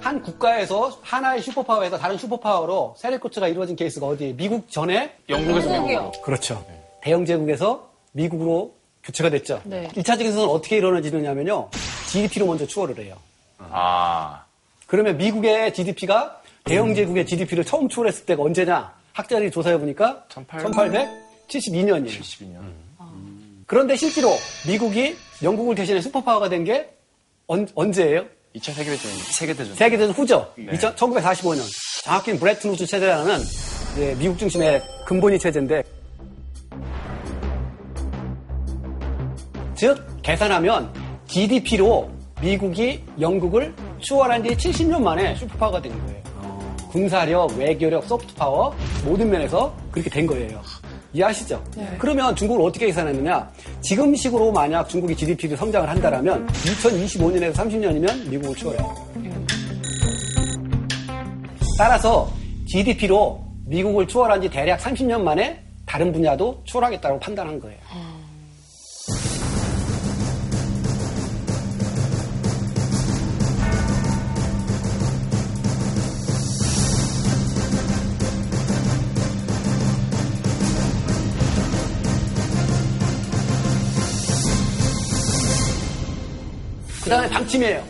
[0.00, 4.32] 한 국가에서 하나의 슈퍼파워에서 다른 superpower로 세력 교체가 이루어진 케이스가 어디에?
[4.34, 5.16] 미국 전에?
[5.28, 6.00] 영국에서 영국이요.
[6.00, 6.22] 미국으로.
[6.22, 6.64] 그렇죠.
[7.02, 8.74] 대영 제국에서 미국으로
[9.04, 9.62] 교체가 됐죠.
[9.64, 9.88] 네.
[9.94, 11.70] 1차 적에서는 어떻게 일어나지느냐면요.
[12.08, 13.16] GDP로 먼저 추월을 해요.
[13.58, 14.44] 아.
[14.86, 18.92] 그러면 미국의 GDP가 대영 제국의 GDP를 처음 추월했을 때가 언제냐?
[19.14, 22.06] 학자들이 조사해 보니까 1872년이에요.
[22.08, 22.58] 72년.
[23.66, 24.28] 그런데 실제로
[24.66, 26.90] 미국이 영국을 대신해 슈퍼파워가 된 게
[27.46, 28.26] 언제예요?
[28.56, 29.10] 2차 세계대전.
[29.32, 29.74] 세계대전.
[29.74, 30.52] 세계대전 후죠.
[30.58, 31.62] 2000 1945년.
[32.04, 33.38] 정확히는 브레튼 우즈 체제라는
[33.92, 35.82] 이제 미국 중심의 근본이 체제인데
[39.74, 40.92] 즉 계산하면
[41.26, 42.10] GDP로
[42.42, 46.27] 미국이 영국을 추월한 지 70년 만에 슈퍼파워가 된 거예요.
[46.98, 50.60] 군사력, 외교력, 소프트 파워 모든 면에서 그렇게 된 거예요.
[51.12, 51.62] 이해하시죠?
[51.96, 53.48] 그러면 중국을 어떻게 계산했느냐?
[53.80, 59.08] 지금 식으로 만약 중국이 GDP를 성장을 한다라면 2025년에서 30년이면 미국을 추월해요.
[61.78, 62.28] 따라서
[62.66, 67.78] GDP로 미국을 추월한 지 대략 30년 만에 다른 분야도 추월하겠다고 판단한 거예요.
[87.08, 87.82] 그 다음에 방침이에요.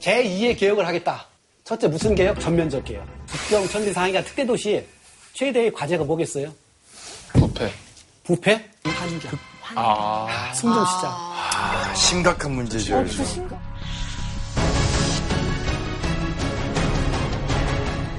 [0.00, 1.28] 제2의 개혁을 하겠다.
[1.62, 2.40] 첫째, 무슨 개혁?
[2.40, 3.06] 전면적 개혁.
[3.28, 4.84] 북경, 천지, 상해가 특대도시
[5.32, 6.52] 최대의 과제가 뭐겠어요?
[7.34, 7.72] 부패.
[8.24, 8.68] 부패?
[8.82, 9.30] 환경.
[9.76, 10.52] 아.
[10.56, 11.08] 숨좀 쉬자.
[11.08, 13.00] 아, 심각한 문제죠.
[13.02, 13.48] 요즘.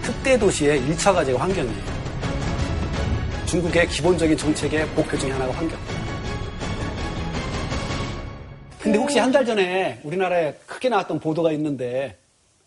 [0.03, 1.83] 특대도시의 1차 과제가 환경이에요.
[3.45, 5.77] 중국의 기본적인 정책의 목표 중에 하나가 환경.
[8.83, 12.17] 근데 혹시 한 달 전에 우리나라에 크게 나왔던 보도가 있는데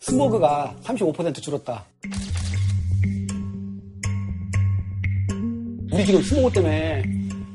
[0.00, 1.84] 스모그가 35% 줄었다.
[5.92, 7.02] 우리 지금 스모그 때문에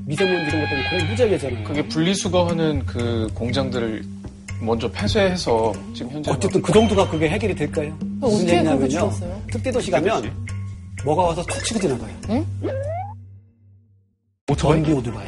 [0.06, 1.64] 미세먼지 이런 것 때문에 거의 무지하게잖아요.
[1.64, 4.04] 그게 분리수거하는 그 공장들을
[4.62, 7.98] 먼저 폐쇄해서 지금 현재 어쨌든 그 정도가 그게 해결이 될까요?
[8.00, 9.12] 무슨 어떻게 그렇게 얘기냐면요.
[9.52, 10.46] 특대도시 가면
[11.04, 12.46] 뭐가 와서 툭 치고 지나가요.
[14.58, 15.28] 전기 오토바이.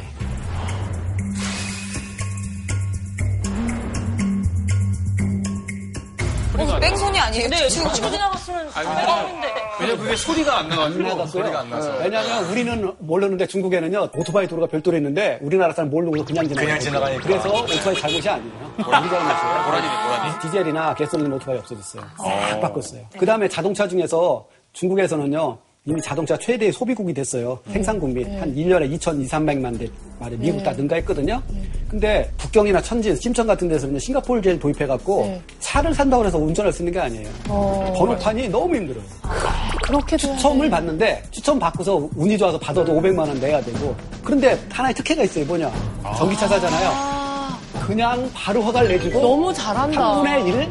[7.34, 7.48] 아니에요?
[7.48, 9.54] 네, 지금 치고 지나갔으면 대박인데.
[9.80, 11.26] 왜냐 그게 소리가 안안 나가지고.
[11.26, 11.96] 소리가 안 나서.
[11.98, 16.66] 왜냐하면 우리는 모르는데 중국에는요 오토바이 도로가 별도로 있는데 우리나라 사람 모르고 그냥 지나가요.
[16.66, 17.22] 그냥 지나가니까.
[17.26, 18.52] 그래서 오토바이 잘못이 아니에요.
[18.78, 19.64] 우리가 잘못이에요.
[19.66, 20.38] 고라니네, 고라니.
[20.42, 22.02] 디젤이나 가솔린 오토바이 없어졌어요.
[22.16, 23.02] 다 바꿨어요.
[23.18, 27.58] 그 다음에 자동차 중에서 중국에서는요 이미 자동차 최대의 소비국이 됐어요.
[27.70, 29.86] 생산국 및한 1년에 2,200만 대
[30.18, 31.42] 말에 미국 다 능가했거든요.
[31.88, 35.42] 근데 북경이나 천진, 심천 같은 데서는 싱가포르제를 도입해갖고 네.
[35.60, 37.28] 차를 산다고 해서 운전을 쓰는 게 아니에요.
[37.46, 39.04] 번호판이 너무 힘들어요.
[39.82, 43.94] 그렇게 도 추첨을 받는데 추첨 받고서 운이 좋아서 받아도 500만 원 내야 되고
[44.24, 45.70] 그런데 하나의 특혜가 있어요 뭐냐
[46.16, 46.90] 전기차 사잖아요
[47.86, 50.00] 그냥 바로 허가를 내주고 너무 잘한다.
[50.00, 50.68] 3분의 1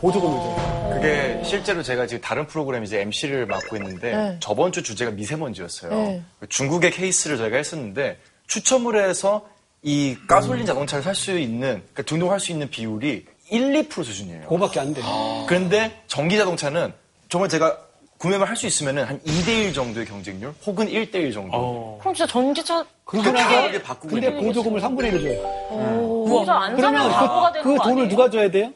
[0.00, 0.56] 보조금을 줘요
[0.92, 4.36] 그게 실제로 제가 지금 다른 프로그램 이제 MC를 맡고 있는데 네.
[4.40, 5.90] 저번 주 주제가 미세먼지였어요.
[5.90, 6.22] 네.
[6.48, 9.46] 중국의 케이스를 저희가 했었는데 추첨을 해서
[9.82, 14.42] 이 가솔린 자동차를 살 수 있는 그러니까 등록할 수 있는 비율이 1, 2% 수준이에요.
[14.42, 15.04] 그거밖에 안 돼요
[15.48, 16.92] 그런데 전기 자동차는
[17.28, 17.78] 정말 제가
[18.18, 21.98] 구매만 할 수 있으면 한 2대1 정도의 경쟁률 혹은 1대1 정도.
[22.00, 27.62] 그럼 진짜 전기차 나서 바꾸고 근데 보조금을 3분의 1을 줘요 안 사면 그러면 그, 되는
[27.62, 28.08] 그거 돈을 아니에요?
[28.08, 28.72] 누가 줘야 돼요?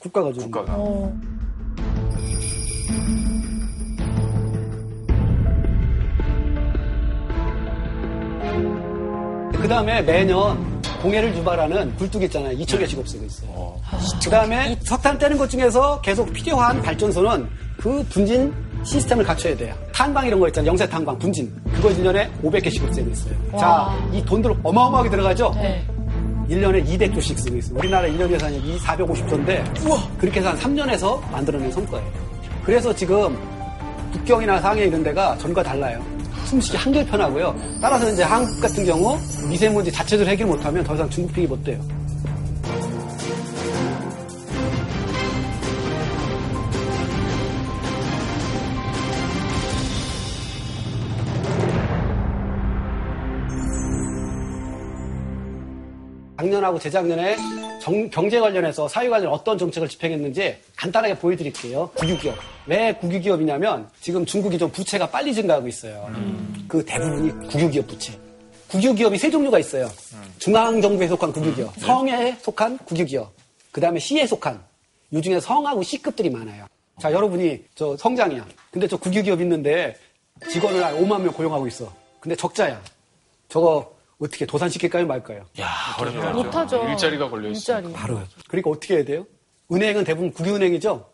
[0.00, 0.76] 국가가 줘요 국가가.
[9.64, 12.54] 그 다음에 매년 공해를 유발하는 굴뚝 있잖아요.
[12.58, 13.80] 2천 개씩 없애고 있어요.
[14.22, 17.48] 그 다음에 석탄 떼는 것 중에서 계속 필요한 발전소는
[17.78, 18.52] 그 분진
[18.84, 19.74] 시스템을 갖춰야 돼요.
[19.90, 20.68] 탄광 이런 거 있잖아요.
[20.68, 21.50] 영세 탄광, 분진.
[21.72, 23.34] 그거 1년에 500개씩 없애고 있어요.
[23.58, 25.54] 자, 이 돈들 어마어마하게 들어가죠?
[25.56, 25.82] 네.
[26.50, 27.78] 1년에 200조씩 쓰고 있어요.
[27.78, 32.12] 우리나라 1년 예산이 450조인데 그렇게 해서 한 3년에서 만들어낸 성과예요.
[32.66, 33.34] 그래서 지금
[34.12, 36.13] 북경이나 상해 이런 데가 전과 달라요.
[36.44, 37.54] 숨쉬기 한결 편하고요.
[37.80, 41.80] 따라서 이제 한국 같은 경우 미세먼지 자체적으로 해결 못하면 더 이상 중국 픽이 못 돼요.
[56.36, 57.36] 작년하고 재작년에
[57.84, 61.90] 정- 경제 관련해서 사회 관련 어떤 정책을 집행했는지 간단하게 보여드릴게요.
[61.94, 62.34] 국유기업.
[62.66, 66.10] 왜 국유기업이냐면 지금 중국이 좀 부채가 빨리 증가하고 있어요.
[66.66, 68.18] 그 대부분이 국유기업 부채.
[68.68, 69.90] 국유기업이 세 종류가 있어요.
[70.38, 73.30] 중앙정부에 속한 국유기업, 성에 속한 국유기업,
[73.70, 74.58] 그 다음에 시에 속한,
[75.12, 76.64] 요 중에 성하고 C급들이 많아요.
[76.98, 78.46] 자, 여러분이 저 성장이야.
[78.70, 79.94] 근데 저 국유기업 있는데
[80.50, 81.92] 직원을 한 5만 명 고용하고 있어.
[82.18, 82.80] 근데 적자야.
[83.50, 85.44] 저거 어떻게 도산시킬까요, 말까요?
[86.34, 86.86] 못하죠.
[86.88, 87.78] 일자리가 걸려 있어.
[87.78, 87.92] 일자리.
[87.92, 88.20] 바로.
[88.48, 89.26] 그러니까 어떻게 해야 돼요?
[89.72, 91.04] 은행은 대부분 국유은행이죠?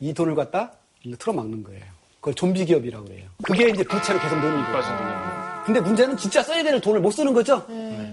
[0.00, 0.72] 이 돈을 갖다
[1.18, 1.82] 틀어막는 거예요.
[2.20, 3.26] 그걸 좀비 기업이라고 그래요.
[3.42, 5.48] 그게 이제 부채로 계속 느는 거예요.
[5.64, 7.64] 근데 문제는 진짜 써야 되는 돈을 못 쓰는 거죠?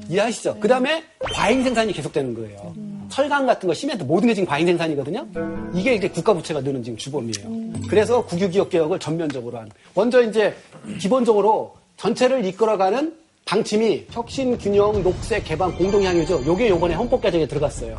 [0.09, 0.59] 이해하시죠?
[0.59, 2.75] 그 다음에 과잉 생산이 계속되는 거예요.
[3.09, 5.25] 철강 같은 거, 시멘트 모든 게 지금 과잉 생산이거든요?
[5.73, 7.87] 이게 이게 국가 부채가 느는 지금 주범이에요.
[7.89, 9.69] 그래서 국유기업 개혁을 전면적으로 한.
[9.93, 10.55] 먼저 이제
[10.99, 16.43] 기본적으로 전체를 이끌어가는 방침이 혁신, 균형, 녹색, 개방, 공동향유죠.
[16.47, 17.95] 요게 요번에 헌법 개정에 들어갔어요.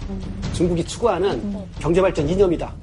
[0.52, 2.74] 중국이 추구하는 경제 발전 이념이다.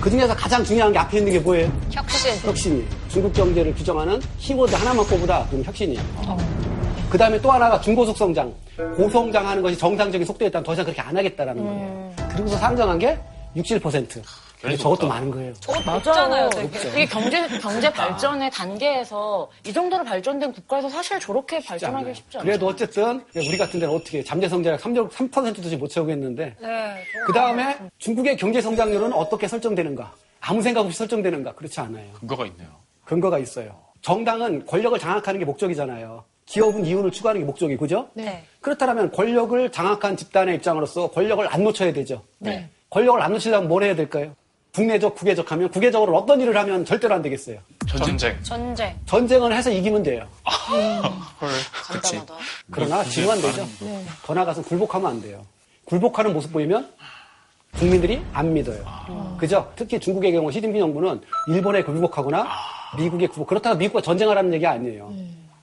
[0.00, 1.72] 그 중에서 가장 중요한 게 앞에 있는 게 뭐예요?
[1.90, 2.30] 혁신.
[2.42, 6.00] 혁신이 중국 경제를 규정하는 키워드 하나만 꼽으다 그럼 혁신이야.
[7.10, 8.54] 그 다음에 또 하나가 중고속 성장,
[8.96, 12.12] 고성장하는 것이 정상적인 속도였다면 더 이상 그렇게 안 하겠다라는 거예요.
[12.30, 13.18] 그리고서 상정한 게
[13.56, 14.22] 67%.
[14.62, 15.52] 근데 저것도 많은 거예요.
[15.84, 16.48] 맞아요.
[16.50, 16.88] 되게.
[16.90, 22.46] 이게 경제 경제 발전의 단계에서 이 정도로 발전된 국가에서 사실 저렇게 발전하기 쉽지 않아요.
[22.46, 27.02] 그래도 어쨌든 우리 같은 데는 어떻게 잠재 성장률 3%도 지금 못 채우고 있는데 네.
[27.26, 30.12] 그 다음에 중국의 경제 성장률은 어떻게 설정되는가?
[30.40, 31.54] 아무 생각 없이 설정되는가?
[31.54, 32.06] 그렇지 않아요.
[32.20, 32.68] 근거가 있네요.
[33.04, 33.76] 근거가 있어요.
[34.00, 36.24] 정당은 권력을 장악하는 게 목적이잖아요.
[36.46, 38.08] 기업은 이윤을 추구하는 게 목적이 그죠?
[38.14, 38.44] 네.
[38.60, 42.22] 그렇다면 권력을 장악한 집단의 입장으로서 권력을 안 놓쳐야 되죠.
[42.38, 42.68] 네.
[42.90, 44.34] 권력을 안 놓치려면 뭘 해야 될까요?
[44.76, 47.58] 국내적, 국외적 하면 국외적으로 어떤 일을 하면 절대로 안 되겠어요.
[47.86, 48.42] 전쟁.
[48.42, 48.98] 전쟁.
[49.04, 50.26] 전쟁을 해서 이기면 돼요.
[51.90, 52.34] 간단하다.
[52.70, 53.66] 그러나 지금 안 되죠.
[54.24, 55.44] 더 나가서 굴복하면 안 돼요.
[55.84, 56.88] 굴복하는 모습 보이면
[57.78, 58.82] 국민들이 안 믿어요.
[59.38, 59.70] 그죠?
[59.76, 62.48] 특히 중국의 경우 시진핑 정부는 일본에 굴복하거나
[62.96, 63.48] 미국에 굴복.
[63.48, 65.12] 그렇다고 미국과 전쟁하라는 얘기 아니에요.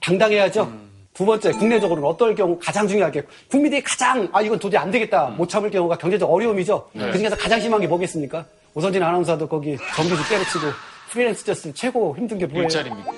[0.01, 0.71] 당당해야죠.
[1.15, 5.49] 두 번째, 국내적으로는 어떨 경우 가장 중요하게 국민들이 가장 아 이건 도저히 안 되겠다 못
[5.49, 6.89] 참을 경우가 경제적 어려움이죠.
[6.93, 8.45] 그 중에서 가장 심한 게 뭐겠습니까?
[8.73, 10.67] 오선진 아나운서도 거기 정규직 때려치고
[11.09, 12.63] 프리랜서 였을 최고 힘든 게 뭐예요?
[12.63, 13.11] 일자리입니다.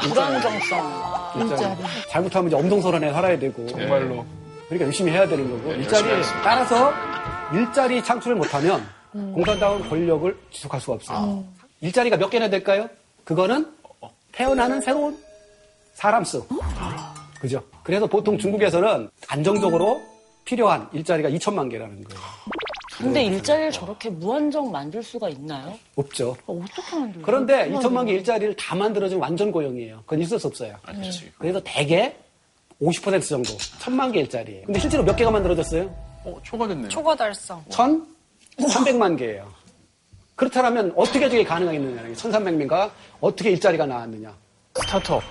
[0.00, 1.40] 불안정성.
[1.40, 1.76] 일자리.
[2.08, 3.66] 잘못하면 이제 엄동설한에 살아야 되고.
[3.66, 4.24] 정말로.
[4.68, 5.72] 그러니까 열심히 해야 되는 거고.
[5.72, 6.22] 네, 일자리.
[6.42, 6.92] 따라서
[7.52, 11.44] 일자리 창출을 못하면 공산당은 권력을 지속할 수가 없어요.
[11.80, 12.88] 일자리가 몇 개나 될까요?
[13.24, 13.70] 그거는
[14.30, 15.18] 태어나는 새로운
[15.94, 16.46] 사람 수.
[17.40, 17.62] 그죠?
[17.82, 20.00] 그래서 보통 중국에서는 안정적으로
[20.44, 22.20] 필요한 일자리가 2천만 개라는 거예요.
[23.02, 25.76] 근데 일자리를 저렇게 무한정 만들 수가 있나요?
[25.96, 26.36] 없죠.
[26.46, 27.24] 어떻게 만들어요?
[27.24, 30.02] 그런데 2천만 개 일자리를 다 만들어주면 완전 고용이에요.
[30.06, 30.76] 그건 있을 수 없어요.
[30.84, 31.32] 아, 그렇지.
[31.36, 32.14] 그래서 대개
[32.80, 34.66] 50% 정도, 천만 개 일자리예요.
[34.66, 35.84] 근데 실제로 몇 개가 만들어졌어요?
[36.24, 36.88] 어, 초과됐네요.
[36.88, 37.64] 초과 달성.
[37.70, 38.06] 천,
[38.58, 39.52] 300만 개예요.
[40.36, 42.14] 그렇다면 어떻게 저게 가능하겠느냐.
[42.14, 44.32] 1,300명가 어떻게 일자리가 나왔느냐.
[44.76, 45.22] 스타트업.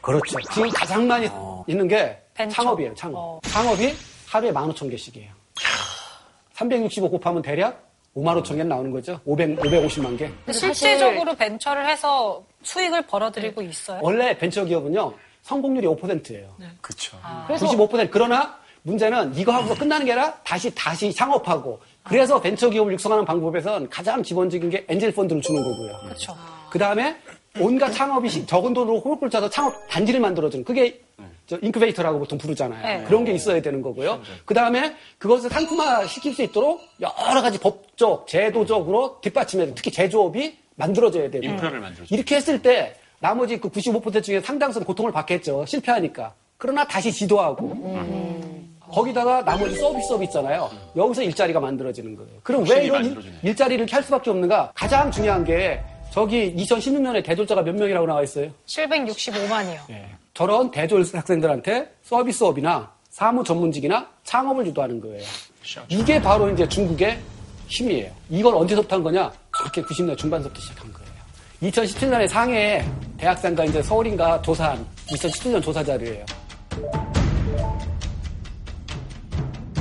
[0.00, 0.38] 그렇죠.
[0.52, 1.28] 지금 가장 많이
[1.66, 2.54] 있는 게 벤처.
[2.62, 3.18] 창업이에요, 창업.
[3.18, 3.40] 어.
[3.42, 3.92] 창업이
[4.28, 5.28] 하루에 15,000개씩이에요.
[6.56, 9.20] 365 곱하면 대략 5만 5천 개 나오는 거죠.
[9.26, 10.30] 500, 550만 개.
[10.50, 14.00] 실질적으로 벤처를 해서 수익을 벌어들이고 있어요.
[14.02, 16.56] 원래 벤처 기업은요, 성공률이 5%예요.
[16.80, 17.18] 그쵸.
[17.46, 22.92] 그래서 95% 그러나 문제는 이거 하고서 끝나는 게 아니라 다시 다시 창업하고 그래서 벤처 기업을
[22.94, 25.98] 육성하는 방법에선 가장 기본적인 게 엔젤 펀드를 주는 거고요.
[26.04, 26.34] 그렇죠.
[26.70, 27.16] 그 다음에
[27.60, 31.00] 온갖 창업이 시- 적은 돈으로 홀꿀 짜서 창업 단지를 만들어주는 그게
[31.46, 32.82] 저 인큐베이터라고 보통 부르잖아요.
[32.82, 33.04] 네.
[33.06, 34.20] 그런 게 있어야 되는 거고요.
[34.44, 39.74] 그 다음에 그것을 상품화 시킬 수 있도록 여러 가지 법적, 제도적으로 뒷받침해야 돼.
[39.74, 41.44] 특히 제조업이 만들어져야 되고.
[41.44, 42.14] 인프라를 만들어줘.
[42.14, 45.64] 이렇게 했을 때 나머지 그 95% 중에 상당수는 고통을 받겠죠.
[45.66, 46.34] 실패하니까.
[46.58, 47.96] 그러나 다시 지도하고.
[48.90, 50.70] 거기다가 나머지 서비스업 있잖아요.
[50.96, 52.30] 여기서 일자리가 만들어지는 거예요.
[52.42, 53.16] 그럼 왜 이런 일-.
[53.42, 54.70] 일자리를 이렇게 할 수밖에 없는가?
[54.74, 55.80] 가장 중요한 게
[56.16, 58.50] 저기 2016년에 대졸자가 몇 명이라고 나와 있어요?
[58.64, 59.80] 765만이요.
[60.32, 65.22] 저런 대졸 학생들한테 서비스업이나 사무 전문직이나 창업을 유도하는 거예요.
[65.90, 67.20] 이게 바로 이제 중국의
[67.66, 68.10] 힘이에요.
[68.30, 69.30] 이걸 언제부터 한 거냐?
[69.50, 71.10] 그렇게 90년 중반부터 시작한 거예요.
[71.64, 72.82] 2017년에 상해에
[73.18, 76.24] 대학생과 이제 서울인가 조사한 2017년 조사 자료예요.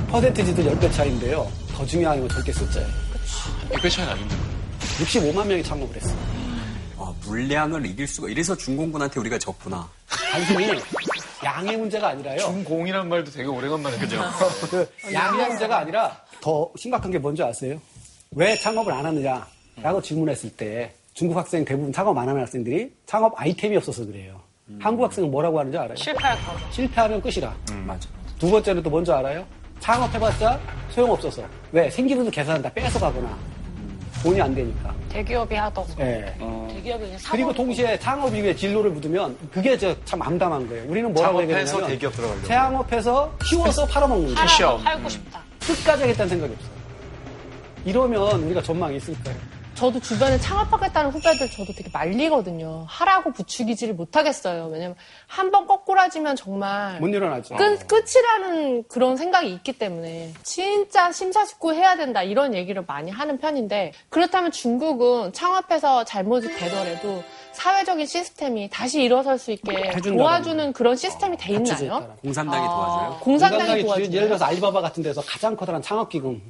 [0.09, 1.49] 퍼센트지도 10배 차이인데요.
[1.73, 2.89] 더 중요한 건 절대 숫자예요.
[3.69, 4.54] 100배 차이 나겠네.
[4.99, 6.17] 65만 명이 창업을 했어요.
[6.97, 9.87] 아, 물량을 이길 수가 이래서 중공군한테 우리가 졌구나.
[10.31, 10.67] 단순히
[11.43, 12.39] 양의 문제가 아니라요.
[12.39, 14.21] 중공이란 말도 되게 오래간만에 그죠?
[14.69, 17.79] 그 양의 문제가 아니라 더 심각한 게 뭔지 아세요?
[18.31, 23.75] 왜 창업을 안 하느냐라고 질문했을 때 중국 학생 대부분 창업 안 하는 학생들이 창업 아이템이
[23.77, 24.39] 없어서 그래요.
[24.79, 25.95] 한국 학생은 뭐라고 하는지 알아요?
[25.95, 26.71] 실패할까 봐.
[26.71, 27.55] 실패하면 끝이라.
[27.85, 28.09] 맞아.
[28.39, 29.45] 두 번째는 또 뭔지 알아요?
[29.79, 31.43] 창업해봤자 소용없어서.
[31.71, 31.89] 왜?
[31.89, 33.37] 생기는 돈 계산 다 뺏어가거나
[34.25, 34.93] 돈이 안 되니까.
[35.09, 35.85] 대기업이 하던.
[35.99, 36.33] 예.
[36.73, 40.83] 대기업이 그냥 사고 그리고 동시에 창업 이후에 진로를 물으면 그게 저 참 암담한 거예요.
[40.87, 42.47] 우리는 뭐라고 창업해서 얘기하냐면 대기업 들어가려고.
[42.47, 44.47] 창업해서 키워서 팔아먹는 거예요.
[44.47, 44.83] cash out.
[44.83, 45.39] 팔고 싶다.
[45.59, 46.71] 끝까지 하겠다는 생각이 없어요.
[47.85, 49.35] 이러면 우리가 전망이 있을까요?
[49.75, 52.85] 저도 주변에 창업하겠다는 후배들 저도 되게 말리거든요.
[52.87, 54.67] 하라고 부추기지를 못하겠어요.
[54.71, 54.95] 왜냐면
[55.27, 57.55] 한 번 거꾸라지면 정말 못 일어나죠.
[57.55, 63.91] 끝, 끝이라는 그런 생각이 있기 때문에 진짜 심사숙고 해야 된다 이런 얘기를 많이 하는 편인데
[64.09, 71.53] 그렇다면 중국은 창업해서 잘못이 되더라도 사회적인 시스템이 다시 일어설 수 있게 도와주는 그런 시스템이 돼
[71.53, 72.15] 갖춰져 있나요?
[72.21, 73.19] 공산당이 도와줘요?
[73.21, 73.21] 공산당이
[73.59, 76.41] 공산당이 주- 도와주요 예를 들어서 알리바바 같은 데서 가장 커다란 창업 기금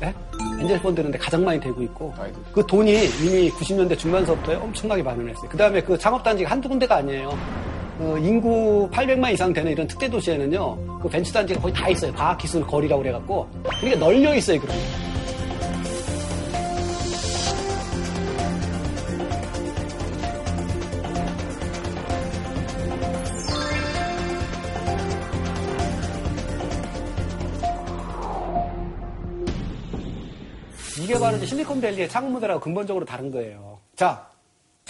[0.00, 0.14] 네?
[0.60, 2.12] 엔젤 펀드인데 가장 많이 되고 있고
[2.52, 5.48] 그 돈이 이미 90년대 중반서부터 엄청나게 마련했어요.
[5.48, 7.36] 그 다음에 그 창업단지가 한두 군데가 아니에요.
[7.98, 12.12] 어, 인구 800만 이상 되는 이런 특대 도시에는요, 그 벤처 단지가 거의 다 있어요.
[12.12, 13.48] 과학기술 거리라고 그래갖고.
[13.80, 14.82] 그러니까 널려 있어요, 그런 게.
[31.04, 33.78] 이게 바로 이제 실리콘밸리의 창업 모델하고 근본적으로 다른 거예요.
[33.94, 34.26] 자,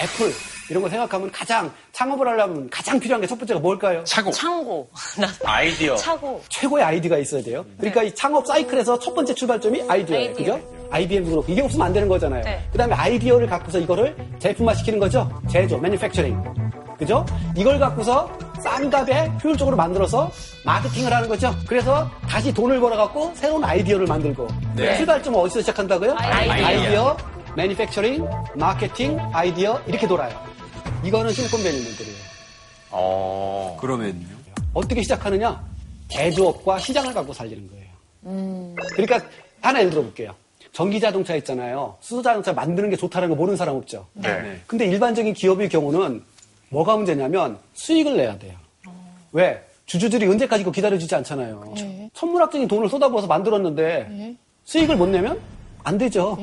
[0.01, 0.33] 애플
[0.71, 4.03] 이런 거 생각하면 가장 창업을 하려면 가장 필요한 게 첫 번째가 뭘까요?
[4.05, 4.31] 차고.
[4.31, 4.89] 창고.
[5.45, 5.97] 아이디어.
[5.97, 6.43] 차고.
[6.49, 7.65] 최고의 아이디어가 있어야 돼요.
[7.79, 10.29] 그러니까 이 창업 사이클에서 첫 번째 출발점이 아이디어예요.
[10.31, 10.55] 아이디어.
[10.57, 10.75] 그죠?
[10.91, 12.45] IBM도 그렇고 이게 없으면 안 되는 거잖아요.
[12.45, 12.69] 네.
[12.71, 15.29] 그 다음에 아이디어를 갖고서 이거를 제품화 시키는 거죠.
[15.51, 16.41] 제조, manufacturing.
[16.99, 17.27] 그죠?
[17.57, 18.31] 이걸 갖고서
[18.65, 20.33] 싼 값에 효율적으로 만들어서
[20.65, 21.55] 마케팅을 하는 거죠.
[21.69, 24.49] 그래서 다시 돈을 벌어갖고 새로운 아이디어를 만들고.
[24.97, 26.15] 출발점은 어디서 시작한다고요?
[26.17, 26.67] 아이디어.
[26.67, 27.17] 아이디어,
[27.57, 30.35] 매니팩처링, 마케팅, 아이디어 이렇게 돌아요.
[31.05, 32.17] 이거는 실리콘밸리 모델이에요.
[32.91, 33.77] 어.
[33.83, 34.27] 그러면요.
[34.73, 35.63] 어떻게 시작하느냐?
[36.09, 38.75] 제조업과 시장을 갖고 살리는 거예요.
[38.95, 39.21] 그러니까
[39.61, 40.35] 하나 예를 들어볼게요.
[40.73, 41.97] 전기 자동차 있잖아요.
[42.01, 44.07] 수소 자동차 만드는 게 좋다는 거 모르는 사람 없죠.
[44.15, 44.59] 네.
[44.67, 46.25] 근데 일반적인 기업의 경우는
[46.75, 48.57] 뭐가 문제냐면 수익을 내야 돼요.
[49.33, 49.65] 왜?
[49.87, 51.73] 주주들이 언제까지 이거 기다려주지 않잖아요.
[51.77, 52.11] 네.
[52.15, 54.37] 천문학적인 돈을 쏟아부어서 만들었는데 네.
[54.65, 55.41] 수익을 못 내면
[55.85, 56.37] 안 되죠.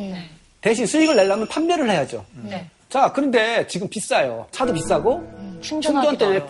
[0.61, 2.23] 대신 수익을 내려면 판매를 해야죠.
[2.43, 2.65] 네.
[2.87, 4.47] 자, 그런데 지금 비싸요.
[4.51, 6.45] 차도 비싸고 충전 때문에.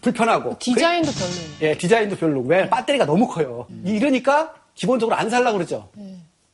[0.00, 1.50] 불편하고 디자인도 별로예요.
[1.62, 2.40] 예, 디자인도 별로.
[2.42, 2.68] 왜?
[2.68, 3.66] 배터리가 너무 커요.
[3.84, 5.88] 이러니까 기본적으로 안 살려고 그러죠.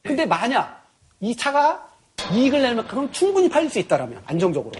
[0.02, 0.84] 근데 만약
[1.20, 1.88] 이 차가
[2.32, 4.72] 이익을 내면 그럼 충분히 팔릴 수 있다라면 안정적으로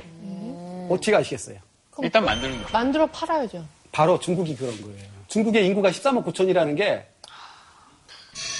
[0.88, 1.58] 어떻게 하시겠어요?
[2.00, 2.68] 일단 만드는 거.
[2.72, 3.64] 만들어 팔아야죠.
[3.90, 4.96] 바로 중국이 그런 거예요.
[5.28, 7.04] 중국의 인구가 13억 9천이라는 게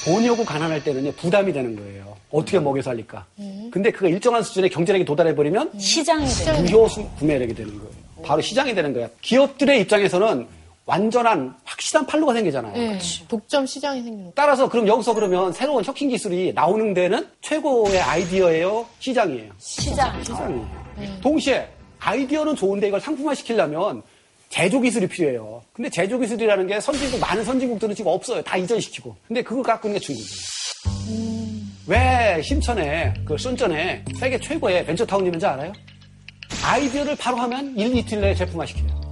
[0.05, 2.17] 돈이 오고 가난할 때는요 부담이 되는 거예요.
[2.31, 3.25] 어떻게 먹여 살릴까?
[3.71, 7.91] 근데 그가 일정한 수준의 경제력이 도달해 버리면 시장이 되는 무효 수- 구매력이 되는 거예요.
[8.25, 9.09] 바로 시장이 되는 거야.
[9.21, 10.47] 기업들의 입장에서는
[10.85, 12.73] 완전한 확실한 판로가 생기잖아요.
[12.75, 12.99] 네.
[13.29, 14.33] 독점 시장이 생기는 거.
[14.35, 19.53] 따라서 그럼 여기서 그러면 새로운 혁신 기술이 나오는 데는 최고의 아이디어예요, 시장이에요.
[19.59, 20.23] 시장.
[20.25, 21.21] 시장이에요.
[21.23, 21.69] 동시에
[22.05, 24.03] 아이디어는 좋은데 이걸 상품화 시키려면
[24.49, 25.63] 제조 기술이 필요해요.
[25.73, 28.43] 근데 제조 기술이라는 게 선진국 많은 선진국들은 지금 없어요.
[28.43, 29.17] 다 이전시키고.
[29.29, 30.37] 근데 그거 갖고 있는 게 중국이에요.
[31.87, 35.73] 왜 심천에 그 순전에 세계 최고의 벤처 타운 있는지 알아요?
[36.65, 39.03] 아이디어를 바로 하면 1, 2일 내에 제품화 시켜요.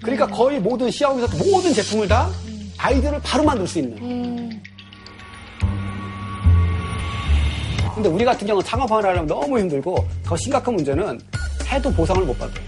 [0.00, 2.30] 그러니까 거의 모든 시아오에서 모든 제품을 다
[2.78, 4.60] 아이디어를 바로 만들 수 있는.
[7.94, 11.20] 근데 우리 같은 경우는 창업하는 하려면 너무 힘들고 더 심각한 문제는
[11.72, 12.64] 해도 보상을 못 받아요.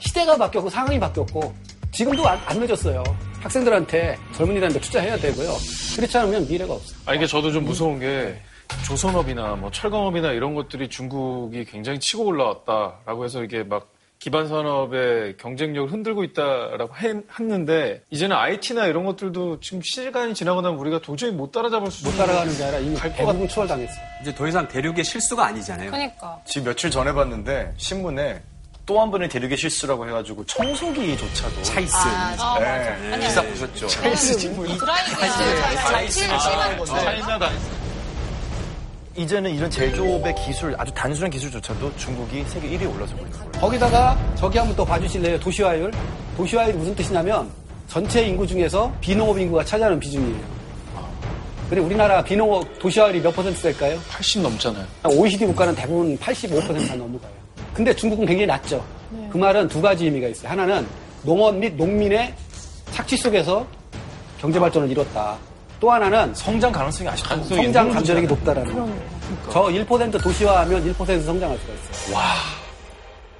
[0.00, 1.54] 시대가 바뀌었고 상황이 바뀌었고
[1.92, 3.02] 지금도 안, 안 늦었어요.
[3.40, 5.52] 학생들한테 젊은이들한테 투자해야 되고요.
[5.96, 6.98] 그렇지 않으면 미래가 없어요.
[7.06, 8.36] 아, 이게 저도 좀 무서운 게
[8.84, 13.88] 조선업이나 뭐 철강업이나 이런 것들이 중국이 굉장히 치고 올라왔다라고 해서 이게 막
[14.26, 20.80] 기반 산업의 경쟁력을 흔들고 있다라고 해- 했는데 이제는 IT나 이런 것들도 지금 시간이 지나고 나면
[20.80, 24.00] 우리가 도저히 못 따라잡을 수 못 따라가는 게 아니라 이미 대부분 추월당했어요.
[24.22, 25.92] 이제 더 이상 대륙의 실수가 아니잖아요.
[25.92, 26.40] 그러니까.
[26.44, 28.42] 지금 며칠 전에 봤는데 신문에
[28.84, 31.94] 또 한 번의 대륙의 실수라고 해가지고 청소기조차도 차이스.
[31.96, 32.58] 아.
[32.58, 33.86] 네, 기사 보셨죠?
[33.86, 34.76] 드라이기야.
[36.38, 37.54] 차이나 다이
[39.24, 43.52] 제는 이런 제조업의 기술, 아주 단순한 기술조차도 중국이 세계 1위에 올라서고 있는 거예요.
[43.52, 45.38] 거기다가 저기 한번 또 봐주실래요?
[45.38, 45.92] 도시화율.
[46.36, 47.48] 도시화율이 무슨 뜻이냐면
[47.86, 50.56] 전체 인구 중에서 비농업 인구가 차지하는 비중이에요.
[51.70, 53.98] 그리고 우리나라 비농업 도시화율이 몇 퍼센트 될까요?
[54.08, 54.84] 80 넘잖아요.
[55.04, 57.32] OECD 국가는 대부분 85%가 넘어가요.
[57.72, 58.84] 근데 중국은 굉장히 낮죠.
[59.30, 60.50] 그 말은 두 가지 의미가 있어요.
[60.50, 60.86] 하나는
[61.22, 62.34] 농업 및 농민의
[62.92, 63.66] 착취 속에서
[64.38, 65.36] 경제 발전을 이뤘다.
[65.78, 68.26] 또 하나는 성장 가능성이 아직도 가능성이 성장 감전력이.
[68.28, 69.02] 높다라는 거예요.
[69.50, 72.18] 저1% 도시화하면 1% 성장할 수가 있어요.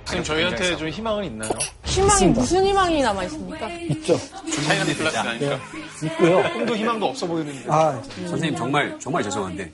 [0.05, 1.51] 지금 저희한테 좀 희망은 있나요?
[1.85, 3.69] 희망이 무슨 희망이 남아 있습니까?
[3.69, 4.17] 있죠.
[4.65, 5.59] 차이나 플러스 아니까
[6.05, 6.43] 있고요.
[6.53, 7.65] 꿈도 희망도 없어 보이는데.
[7.69, 9.73] 아, 선생님 정말 정말 죄송한데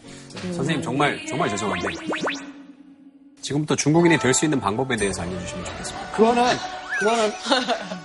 [0.52, 1.88] 선생님 정말 정말 죄송한데
[3.42, 6.10] 지금부터 중국인이 될 수 있는 방법에 대해서 알려주시면 좋겠습니다.
[6.12, 6.44] 그거는
[7.02, 7.32] 그거는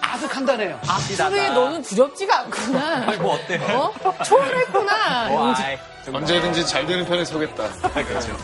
[0.02, 0.80] 아주 간단해요.
[1.16, 3.18] 소리에 너는 두렵지가 않구나.
[3.22, 3.62] 뭐 어때요?
[4.04, 4.24] 어?
[4.24, 5.32] 초월했구나.
[5.32, 5.62] 와, 용지.
[5.62, 5.78] 아이.
[6.12, 7.70] 언제든지 잘 되는 편에 서겠다.
[7.94, 8.36] 그렇죠.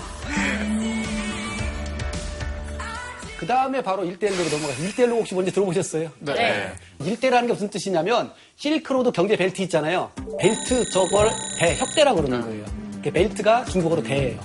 [3.38, 6.12] 그 다음에 바로 1대1로 넘어가서 1대1로 혹시 먼저 들어보셨어요?
[6.20, 6.72] 네.
[7.04, 10.12] 일대라는 게 무슨 뜻이냐면 실크로드 경제 벨트 있잖아요.
[10.40, 12.66] 벨트 저걸 대 협대라고 그러는 거예요.
[13.04, 14.40] 그 벨트가 중국어로 대예요.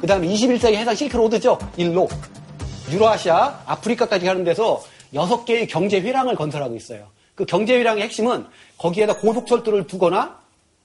[0.00, 1.58] 그 다음에 21세기 해상 실크로드죠.
[1.76, 2.08] 일로
[2.90, 4.82] 유라시아, 아프리카까지 가는 데서
[5.14, 7.08] 6개의 경제 회랑을 건설하고 있어요.
[7.34, 8.46] 그 경제 회랑의 핵심은
[8.78, 10.38] 거기에다 고속철도를 두거나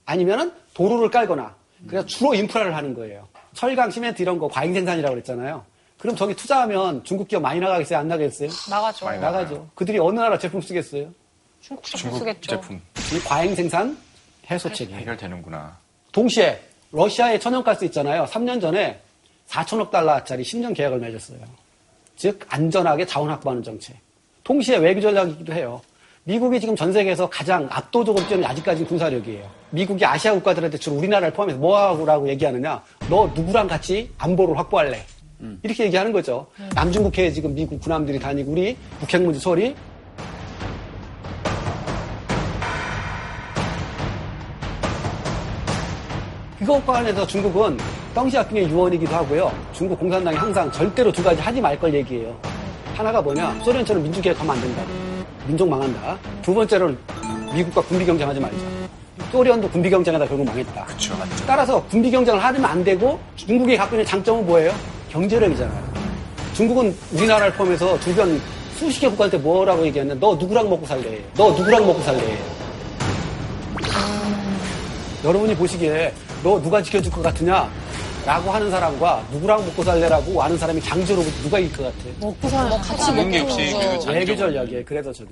[0.04, 1.54] 아니면은 도로를 깔거나
[1.86, 3.28] 그래서 주로 인프라를 하는 거예요.
[3.54, 5.64] 철강, 시멘트 이런 거 과잉 생산이라고 그랬잖아요.
[5.98, 7.98] 그럼 저기 투자하면 중국 기업 많이 나가겠어요?
[7.98, 8.48] 안 나가겠어요?
[8.68, 9.10] 나가죠.
[9.10, 9.68] 나가죠.
[9.74, 11.08] 그들이 어느 나라 제품 쓰겠어요?
[11.60, 12.50] 중국 중국 제품 쓰겠죠.
[12.50, 12.80] 제품
[13.14, 13.96] 이 과잉 생산
[14.50, 14.92] 해소책이.
[14.94, 15.76] 해결되는구나.
[16.10, 18.24] 동시에 러시아의 천연가스 있잖아요.
[18.24, 19.00] 3년 전에
[19.48, 21.38] 4천억 달러짜리 10년 계약을 맺었어요.
[22.16, 23.96] 즉 안전하게 자원 확보하는 정책.
[24.44, 25.80] 동시에 외교 전략이기도 해요.
[26.24, 29.48] 미국이 지금 전 세계에서 가장 압도적으로 뛰어난 아직까지 군사력이에요.
[29.70, 32.82] 미국이 아시아 국가들한테 주로 우리나라를 포함해서 뭐하고라고 얘기하느냐?
[33.08, 35.04] 너 누구랑 같이 안보를 확보할래?
[35.64, 36.46] 이렇게 얘기하는 거죠.
[36.74, 39.74] 남중국해에 지금 미국 군함들이 다니고 우리 북핵 문제 소리
[46.60, 47.76] 그것과 관련해서 중국은
[48.14, 49.52] 덩시아핑의 유언이기도 하고요.
[49.72, 52.34] 중국 공산당이 항상 절대로 두 가지 하지 말 걸 얘기해요.
[52.94, 53.58] 하나가 뭐냐?
[53.64, 54.82] 소련처럼 민주개혁 하면 안 된다.
[55.46, 56.18] 민족 망한다.
[56.42, 56.96] 두 번째로는
[57.54, 58.56] 미국과 군비 경쟁하지 말자.
[59.32, 60.84] 소련도 군비 경쟁하다 결국 망했다.
[60.84, 61.46] 그렇죠, 맞죠.
[61.46, 64.72] 따라서 군비 경쟁을 하면 안 되고 중국이 갖고 있는 장점은 뭐예요?
[65.10, 65.82] 경제력이잖아요.
[66.52, 68.38] 중국은 우리나라를 포함해서 주변
[68.76, 70.14] 수십 개 국가한테 뭐라고 얘기했냐?
[70.20, 71.18] 너 누구랑 먹고 살래?
[71.34, 72.38] 너 누구랑 먹고 살래?
[75.24, 77.70] 여러분이 보시기에 너 누가 지켜줄 것 같으냐?
[78.24, 82.08] 라고 하는 사람과 누구랑 먹고 살래라고 하는 사람이 강제로 누가 이길 것 같아?
[82.20, 83.72] 먹고 사는 뭐 같이 먹는 게 역시
[84.04, 84.12] 그.
[84.12, 84.84] 외교 전략이에요.
[84.84, 85.30] 그래서 저기.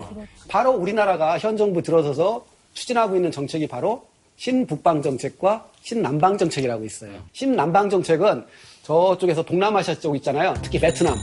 [0.49, 4.05] 바로 우리나라가 현 정부 들어서서 추진하고 있는 정책이 바로
[4.37, 7.13] 신북방 정책과 신남방 정책이라고 있어요.
[7.33, 8.45] 신남방 정책은
[8.83, 10.55] 저쪽에서 동남아시아 쪽 있잖아요.
[10.63, 11.15] 특히 베트남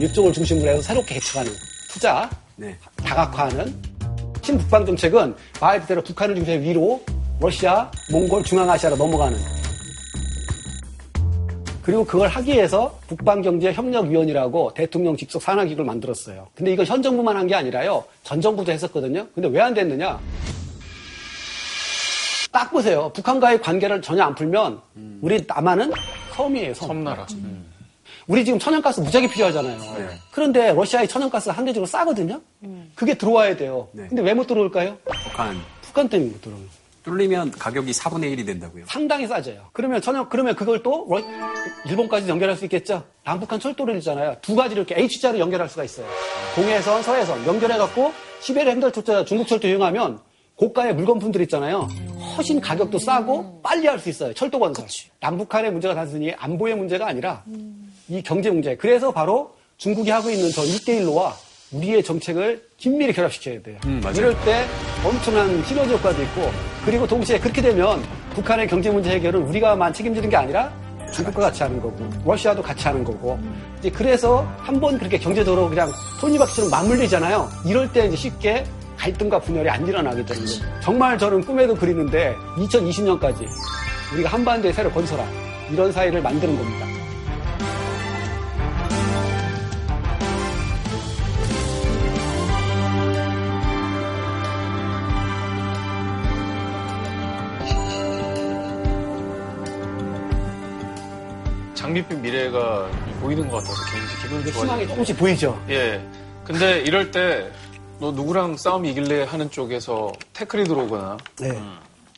[0.00, 1.52] 이쪽을 중심으로 해서 새롭게 개척하는
[1.88, 2.76] 투자, 네.
[2.96, 3.74] 다각화하는
[4.42, 7.02] 신북방 정책은 말 그대로 북한을 중심해 위로
[7.40, 9.38] 러시아, 몽골, 중앙아시아로 넘어가는
[11.84, 16.48] 그리고 그걸 하기 위해서 북방경제협력위원이라고 대통령 직속 산하기구를 만들었어요.
[16.54, 18.04] 근데 이건 현 정부만 한 게 아니라요.
[18.22, 19.26] 전 정부도 했었거든요.
[19.34, 20.18] 근데 왜 안 됐느냐?
[22.50, 23.10] 딱 보세요.
[23.14, 24.80] 북한과의 관계를 전혀 안 풀면
[25.20, 25.92] 우리 남한은
[26.34, 26.88] 섬이에요, 섬.
[26.88, 27.26] 섬나라.
[28.26, 29.78] 우리 지금 천연가스 무지하게 필요하잖아요.
[30.30, 32.40] 그런데 러시아의 천연가스 상대적으로 싸거든요.
[32.94, 33.88] 그게 들어와야 돼요.
[33.92, 34.06] 네.
[34.08, 34.96] 근데 왜 못 들어올까요?
[35.24, 36.83] 북한 북한 때문에 못 들어오는 거예요.
[37.08, 38.84] 뚫리면 가격이 4분의 1이 된다고요.
[38.88, 39.66] 상당히 싸져요.
[39.72, 41.22] 그러면 전혀 그러면 그걸 또 러-
[41.86, 43.04] 일본까지 연결할 수 있겠죠.
[43.24, 44.36] 남북한 철도를 있잖아요.
[44.40, 46.06] 두 가지를 이렇게 H자로 연결할 수가 있어요.
[46.54, 50.18] 동해선, 서해선 연결해 갖고 시베리아 행달철도 중국 철도 이용하면
[50.56, 51.88] 고가의 물건품들 있잖아요.
[52.36, 54.32] 훨씬 가격도 싸고 빨리 할 수 있어요.
[54.32, 54.86] 철도 건설.
[55.20, 57.44] 남북한의 문제가 단순히 안보의 문제가 아니라
[58.08, 58.76] 이 경제 문제.
[58.76, 61.32] 그래서 바로 중국이 하고 있는 저 1대1로와
[61.74, 63.76] 우리의 정책을 긴밀히 결합시켜야 돼요.
[63.86, 64.00] 음.
[64.16, 64.64] 이럴 때
[65.04, 66.50] 엄청난 시너지 효과도 있고
[66.84, 68.02] 그리고 동시에 그렇게 되면
[68.34, 70.72] 북한의 경제 문제 해결은 우리가만 책임지는 게 아니라
[71.12, 73.38] 중국과 같이 하는 거고 러시아도 같이 하는 거고
[73.78, 77.48] 이제 그래서 한 번 그렇게 경제적으로 그냥 톱니바퀴처럼 맞물리잖아요.
[77.66, 78.64] 이럴 때 이제 쉽게
[78.96, 80.80] 갈등과 분열이 안 일어나게 되는 거예요.
[80.80, 83.46] 정말 저는 꿈에도 그리는데 2020년까지
[84.12, 85.26] 우리가 한반도에 새로 건설한
[85.70, 86.86] 이런 사회를 만드는 겁니다.
[101.94, 102.90] 장밋빛 미래가
[103.20, 104.64] 보이는 것 같아서 굉장히 기분이 좋아요.
[104.64, 105.64] 희망이 조금씩 보이죠.
[105.68, 106.00] 예.
[106.44, 107.50] 근데 이럴 때
[108.00, 111.58] 너 누구랑 싸움이 이길래 하는 쪽에서 태클이 들어오거나 네.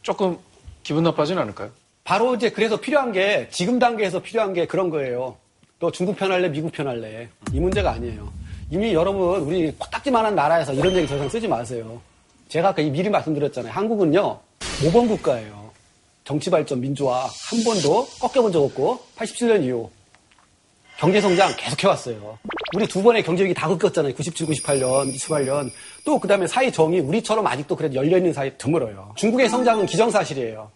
[0.02, 0.38] 조금
[0.82, 1.70] 기분 나빠지는 않을까요?
[2.02, 5.36] 바로 이제 그래서 필요한 게 지금 단계에서 필요한 게 그런 거예요.
[5.78, 7.28] 너 중국 편 할래, 미국 편 할래.
[7.52, 8.32] 이 문제가 아니에요.
[8.70, 12.00] 이미 여러분 우리 코딱지만한 나라에서 이런 얘기 더 이상 쓰지 마세요.
[12.48, 13.72] 제가 아까 미리 말씀드렸잖아요.
[13.72, 14.40] 한국은요
[14.82, 15.65] 모범 국가예요.
[16.26, 19.88] 정치 발전, 민주화 한 번도 꺾여본 적 없고 87년 이후
[20.98, 22.38] 경제 성장 계속 해왔어요.
[22.74, 24.12] 우리 두 번의 경제 위기 다 겪었잖아요.
[24.14, 25.70] 97, 98년, 28년.
[26.04, 29.12] 또 그 다음에 사회 정이 우리처럼 아직도 그래도 열려 있는 사회 드물어요.
[29.16, 30.70] 중국의 성장은 기정사실이에요.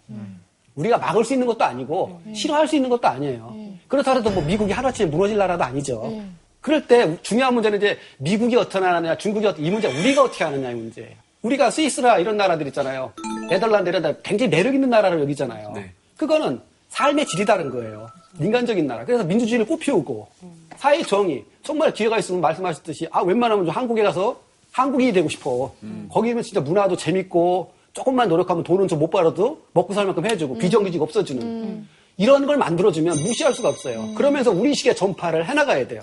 [0.76, 3.56] 우리가 막을 수 있는 것도 아니고 싫어할 수 있는 것도 아니에요.
[3.88, 6.22] 그렇다 해도 뭐 미국이 하루아침에 무너질 나라도 아니죠.
[6.60, 10.74] 그럴 때 중요한 문제는 이제 미국이 어떻게 하느냐, 중국이 어떻게 이 문제 우리가 어떻게 하느냐의
[10.76, 11.16] 문제예요.
[11.42, 13.12] 우리가 스위스라 이런 나라들 있잖아요.
[13.48, 15.72] 네덜란드 이런 나라 굉장히 매력 있는 나라를 여기잖아요.
[15.74, 15.90] 네.
[16.16, 16.60] 그거는
[16.90, 18.08] 삶의 질이 다른 거예요.
[18.38, 19.04] 민간적인 나라.
[19.04, 20.28] 그래서 민주주의를 꽃피우고
[20.76, 24.40] 사회 정의 정말 기회가 있으면 말씀하셨듯이 아 웬만하면 좀 한국에 가서
[24.72, 25.72] 한국인이 되고 싶어.
[26.10, 31.00] 거기면 진짜 문화도 재밌고 조금만 노력하면 돈은 좀 못 벌어도 먹고 살 만큼 해주고 비정규직
[31.02, 31.86] 없어주는
[32.18, 34.14] 이런 걸 만들어주면 무시할 수가 없어요.
[34.14, 36.02] 그러면서 우리식의 전파를 해나가야 돼요.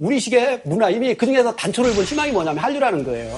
[0.00, 3.36] 우리식의 문화 이미 그 중에서 단초를 본 희망이 뭐냐면 한류라는 거예요.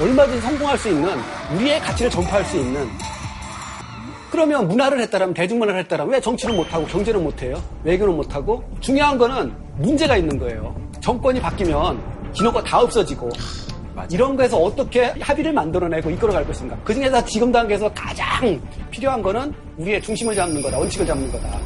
[0.00, 1.10] 얼마든지 성공할 수 있는
[1.54, 2.88] 우리의 가치를 전파할 수 있는
[4.30, 7.60] 그러면 문화를 했다라면 대중문화를 했다라면 왜 정치는 못하고 경제는 못해요?
[7.84, 10.74] 외교는 못하고 중요한 거는 문제가 있는 거예요.
[11.00, 13.28] 정권이 바뀌면 기노가 다 없어지고
[14.10, 16.76] 이런 거에서 어떻게 합의를 만들어내고 이끌어갈 것인가.
[16.84, 20.78] 그 중에서 지금 단계에서 가장 필요한 거는 우리의 중심을 잡는 거다.
[20.78, 21.58] 원칙을 잡는 거다.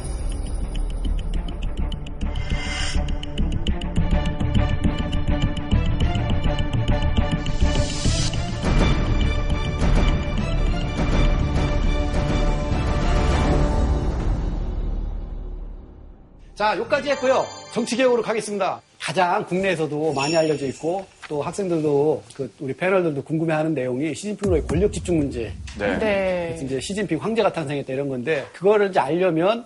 [16.55, 17.45] 자, 여기까지 했고요.
[17.73, 18.81] 정치개혁으로 가겠습니다.
[18.97, 25.17] 가장 국내에서도 많이 알려져 있고 또 학생들도 그 우리 패널들도 궁금해하는 내용이 시진핑으로의 권력 집중
[25.17, 25.51] 문제.
[25.77, 25.99] 네.
[25.99, 26.59] 네.
[26.63, 29.65] 이제 시진핑 황제가 탄생했다 이런 건데 그거를 이제 알려면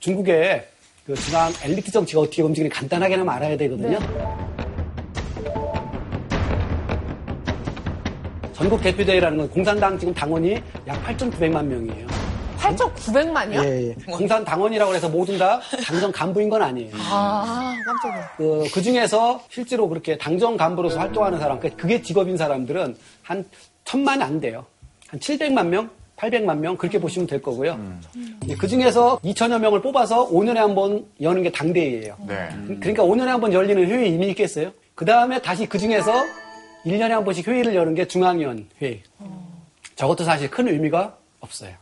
[0.00, 0.68] 중국의
[1.06, 3.98] 그 중앙 엘리트 정치가 어떻게 움직이는 간단하게는 알아야 되거든요.
[8.52, 12.25] 전국 대표대회라는 건 공산당 지금 당원이 약 8,900만 명이에요.
[12.74, 13.64] 8,900만이요?
[13.64, 13.94] 예, 예.
[14.10, 16.90] 공산 당원이라고 해서 모든 다 당정 간부인 건 아니에요.
[17.10, 18.30] 아, 깜짝이야.
[18.36, 23.44] 그, 그 중에서 실제로 그렇게 당정 간부로서 활동하는 사람, 그- 그게 직업인 사람들은 한
[23.84, 24.64] 천만이 안 돼요.
[25.08, 27.78] 한 700만 명, 800만 명, 그렇게 보시면 될 거고요.
[28.58, 32.16] 그 중에서 2천여 명을 뽑아서 5년에 한 번 여는 게 당대회예요.
[32.26, 32.48] 네.
[32.80, 34.72] 그러니까 5년에 한 번 열리는 회의 의미 있겠어요?
[34.94, 36.10] 그 다음에 다시 그 중에서
[36.86, 39.02] 1년에 한 번씩 회의를 여는 게 중앙위원 회의.
[39.96, 41.72] 저것도 사실 큰 의미가 없어요.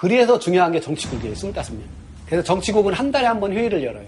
[0.00, 1.80] 그래서 중요한 게 정치국이에요, 25명.
[2.26, 4.06] 그래서 정치국은 한 달에 한 번 회의를 열어요.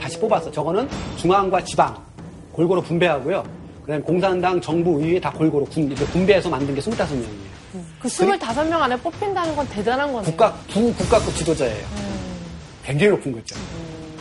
[0.00, 0.52] 다시 뽑아서.
[0.52, 1.96] 저거는 중앙과 지방
[2.52, 3.42] 골고루 분배하고요.
[3.82, 7.48] 그 다음에 공산당, 정부, 의회 다 골고루 군, 이제 분배해서 만든 게 25명이에요.
[8.00, 10.22] 그 25명 안에 뽑힌다는 건 대단한 거네요.
[10.22, 11.84] 국가, 부 국가급 지도자예요.
[12.84, 13.56] 굉장히 높은 거죠.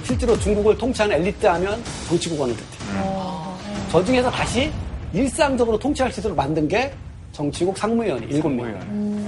[0.03, 3.57] 실제로 중국을 통치하는 엘리트 하면 정치국원을 뜻해요.
[3.91, 4.71] 저 중에서 다시
[5.13, 6.91] 일상적으로 통치할 수 있도록 만든 게
[7.37, 9.27] 정치국 상무위원이 일곱 명.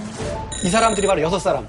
[0.64, 1.68] 이 사람들이 바로 여섯 사람.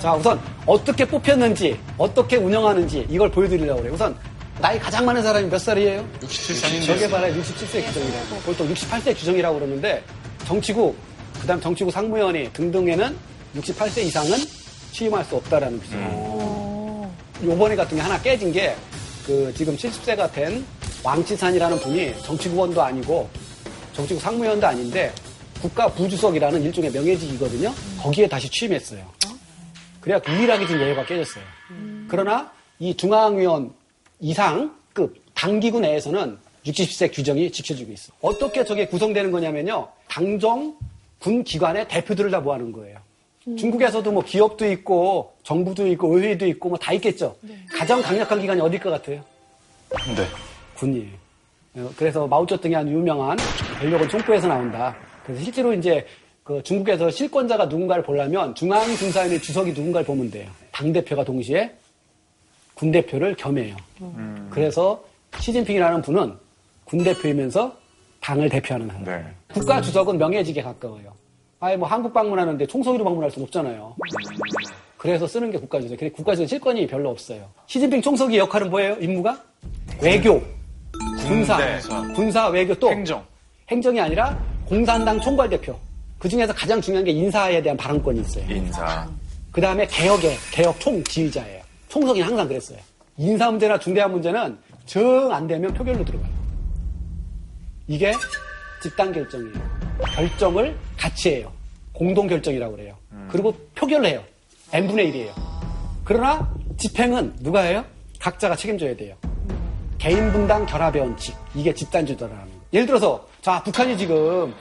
[0.00, 3.94] 자, 우선 어떻게 뽑혔는지, 어떻게 운영하는지 이걸 보여드리려고 그래요.
[3.94, 4.16] 우선
[4.60, 6.06] 나이 가장 많은 사람이 몇 살이에요?
[6.20, 6.86] 67살인데.
[6.86, 8.36] 저게 바로 67세 규정이라고.
[8.44, 10.04] 보통 68세 규정이라고 그러는데
[10.46, 10.96] 정치국,
[11.40, 13.16] 그 다음 정치국 상무위원회 등등에는
[13.56, 14.38] 68세 이상은
[14.92, 17.10] 취임할 수 없다라는 규정이에요.
[17.44, 18.76] 요번에 같은 게 하나 깨진 게
[19.26, 20.64] 그 지금 70세가 된
[21.02, 23.28] 왕치산이라는 분이 정치국원도 아니고
[23.92, 25.12] 정치국 상무위원도 아닌데
[25.60, 27.72] 국가 부주석이라는 일종의 명예직이거든요.
[28.00, 29.04] 거기에 다시 취임했어요.
[30.00, 31.42] 그래야 유일하게 지금 여유가 깨졌어요.
[32.08, 33.72] 그러나 이 중앙위원
[34.20, 38.12] 이상급 당기구 내에서는 60세 규정이 지켜지고 있어.
[38.20, 39.88] 어떻게 저게 구성되는 거냐면요.
[40.08, 40.76] 당정
[41.18, 42.98] 군 기관의 대표들을 다 모아놓은 거예요.
[43.56, 47.36] 중국에서도 뭐 기업도 있고 정부도 있고 의회도 있고 뭐 다 있겠죠.
[47.72, 49.22] 가장 강력한 기관이 어딜 것 같아요?
[50.16, 50.26] 네.
[50.76, 51.12] 군이에요.
[51.76, 53.36] 어, 그래서 마오쩌둥이 한 유명한
[53.78, 54.96] 권력은 총구에서 나온다.
[55.26, 56.06] 그래서 실제로 이제
[56.44, 60.48] 그 중국에서 실권자가 누군가를 보려면 중앙군사위원회 주석이 누군가를 보면 돼요.
[60.70, 61.74] 당 대표가 동시에
[62.74, 63.74] 군 대표를 겸해요.
[64.50, 65.02] 그래서
[65.40, 66.34] 시진핑이라는 분은
[66.84, 67.76] 군 대표이면서
[68.20, 69.04] 당을 대표하는 사람.
[69.04, 69.24] 네.
[69.52, 71.12] 국가 주석은 명예직에 가까워요.
[71.58, 73.96] 아예 뭐 한국 방문하는데 총소기로 방문할 수는 없잖아요.
[74.96, 75.98] 그래서 쓰는 게 국가 주석.
[75.98, 77.48] 근데 국가 주석 실권이 별로 없어요.
[77.66, 78.96] 시진핑 총석이 역할은 뭐예요?
[79.00, 79.42] 임무가?
[80.00, 80.40] 외교,
[81.26, 82.12] 군사, 군대사.
[82.14, 83.24] 군사, 외교 또 행정.
[83.68, 85.78] 행정이 아니라 공산당 총괄대표.
[86.18, 88.44] 그 중에서 가장 중요한 게 인사에 대한 발언권이 있어요.
[88.50, 89.08] 인사.
[89.52, 91.62] 그 다음에 개혁의 개혁 총 지휘자예요.
[91.88, 92.78] 총석이는 항상 그랬어요.
[93.16, 96.30] 인사 문제나 중대한 문제는 정 안 되면 표결로 들어가요.
[97.88, 98.12] 이게
[98.82, 99.54] 집단 결정이에요.
[100.14, 101.52] 결정을 같이 해요.
[101.92, 102.96] 공동 결정이라고 그래요.
[103.30, 104.22] 그리고 표결을 해요.
[104.72, 105.30] n분의 1이에요.
[106.04, 107.84] 그러나 집행은 누가 해요?
[108.20, 109.14] 각자가 책임져야 돼요.
[109.98, 111.34] 개인 분당 결합의 원칙.
[111.54, 112.56] 이게 집단주도라는 거예요.
[112.72, 114.52] 예를 들어서 자 북한이 지금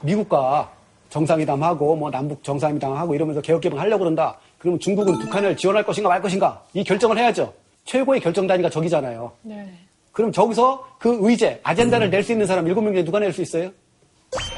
[0.00, 0.70] 미국과
[1.10, 4.38] 정상회담하고 뭐 남북 정상회담하고 이러면서 개혁개방 하려고 그런다.
[4.58, 7.52] 그러면 중국은 북한을 지원할 것인가 말 것인가 이 결정을 해야죠.
[7.84, 9.32] 최고의 결정 단위가 저기잖아요.
[9.42, 9.72] 네.
[10.12, 13.42] 그럼 저기서 그 의제, 아젠다를 낼 수 있는 사람 일곱 명 중에 누가 낼 수
[13.42, 13.72] 있어요?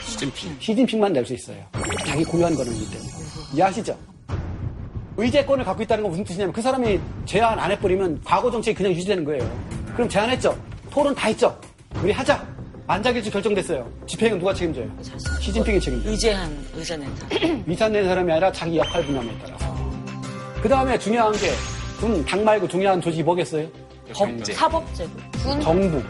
[0.03, 0.57] 시진핑.
[0.61, 1.57] 시진핑만 낼 수 있어요.
[2.07, 3.11] 자기 고유한 거는이기 때문에.
[3.55, 3.97] 이해하시죠?
[5.17, 9.25] 의제권을 갖고 있다는 건 무슨 뜻이냐면 그 사람이 제안 안 해버리면 과거 정책이 그냥 유지되는
[9.25, 9.51] 거예요.
[9.95, 10.55] 그럼 제안했죠.
[10.91, 11.59] 토론 다 했죠.
[12.03, 12.58] 우리 하자.
[12.89, 13.87] 만장일치 결정됐어요.
[14.07, 14.91] 집행은 누가 책임져요?
[15.43, 16.11] 시진핑이 책임져요.
[16.11, 17.63] 의제한 의제낸 사람.
[17.67, 19.77] 위산낸 사람이 아니라 자기 역할 분담에 따라서.
[20.63, 21.51] 그 다음에 중요한 게,
[22.01, 23.69] 군, 당 말고 중요한 조직이 뭐겠어요?
[24.15, 25.11] 법, 사법제도.
[25.63, 26.03] 정부.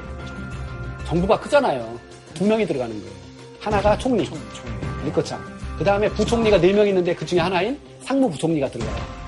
[1.05, 1.99] 정부가 크잖아요.
[2.35, 3.13] 두 명이 들어가는 거예요.
[3.59, 4.25] 하나가 총리.
[5.05, 5.45] 리커창.
[5.79, 9.19] 그 다음에 부총리가 네 명 있는데 그 중에 하나인 상무부총리가 들어가요.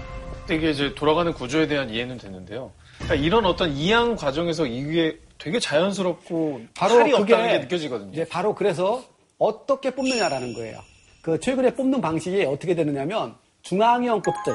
[0.52, 2.70] 이게 이제 돌아가는 구조에 대한 이해는 됐는데요.
[2.98, 8.12] 그러니까 이런 어떤 이양 과정에서 이게 되게 자연스럽고 바로 그게 없다는 게 느껴지거든요.
[8.12, 9.02] 이제 바로 그래서
[9.38, 10.78] 어떻게 뽑느냐라는 거예요.
[11.22, 14.54] 그 최근에 뽑는 방식이 어떻게 되느냐면 중앙위원급들,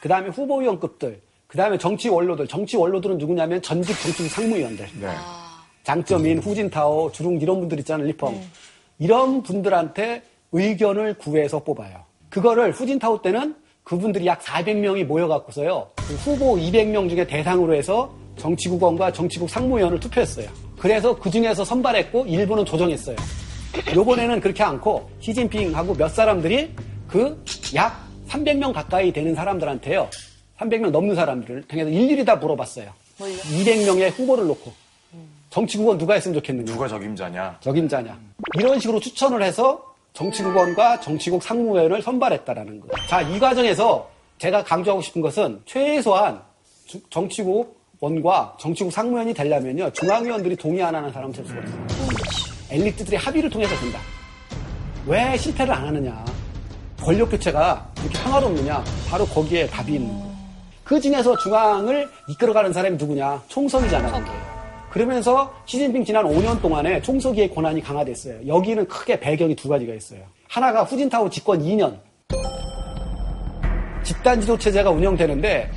[0.00, 2.48] 그 다음에 후보위원급들, 그 다음에 정치 원로들.
[2.48, 4.86] 정치 원로들은 누구냐면 전직 정치부 상무위원들.
[5.00, 5.08] 네.
[5.82, 8.40] 장점인 후진타오, 주룽 이런 분들 있잖아요, 리펑.
[8.98, 10.22] 이런 분들한테
[10.52, 12.04] 의견을 구해서 뽑아요.
[12.30, 15.90] 그거를 후진타오 때는 그분들이 약 400명이 모여갖고서요.
[15.96, 20.48] 그 후보 200명 중에 대상으로 해서 정치국원과 정치국 상무위원을 투표했어요.
[20.78, 23.16] 그래서 그 중에서 선발했고 일부는 조정했어요.
[23.94, 26.70] 요번에는 그렇게 않고 시진핑하고 몇 사람들이
[27.08, 27.42] 그
[27.74, 30.08] 약 300명 가까이 되는 사람들한테요.
[30.58, 32.90] 300명 넘는 사람들을 통해서 일일이 다 물어봤어요.
[33.18, 34.72] 200명의 후보를 놓고
[35.50, 36.72] 정치국원 누가 했으면 좋겠는가?
[36.72, 37.58] 누가 적임자냐?
[37.60, 38.18] 적임자냐.
[38.58, 43.08] 이런 식으로 추천을 해서 정치국원과 정치국 상무위원을 선발했다라는 거예요.
[43.08, 44.08] 자, 이 과정에서
[44.38, 46.40] 제가 강조하고 싶은 것은 최소한
[46.86, 49.90] 주- 정치국 원과 정치국 상무위원이 되려면요.
[49.90, 51.86] 중앙위원들이 동의 안 하는 사람은 될 수가 없어요.
[52.70, 53.98] 엘리트들이 합의를 통해서 된다.
[55.06, 56.24] 왜 실패를 안 하느냐.
[57.00, 58.84] 권력 교체가 이렇게 평화롭느냐.
[59.08, 60.34] 바로 거기에 답이 있는 거예요.
[60.82, 63.42] 그 중에서 중앙을 이끌어가는 사람이 누구냐?
[63.48, 64.24] 총선이잖아요.
[64.90, 68.46] 그러면서 시진핑 지난 5년 동안에 총서기의 권한이 강화됐어요.
[68.46, 70.20] 여기는 크게 배경이 두 가지가 있어요.
[70.48, 71.98] 하나가 후진타오 집권 2년.
[74.04, 75.70] 집단 지도 체제가 운영되는데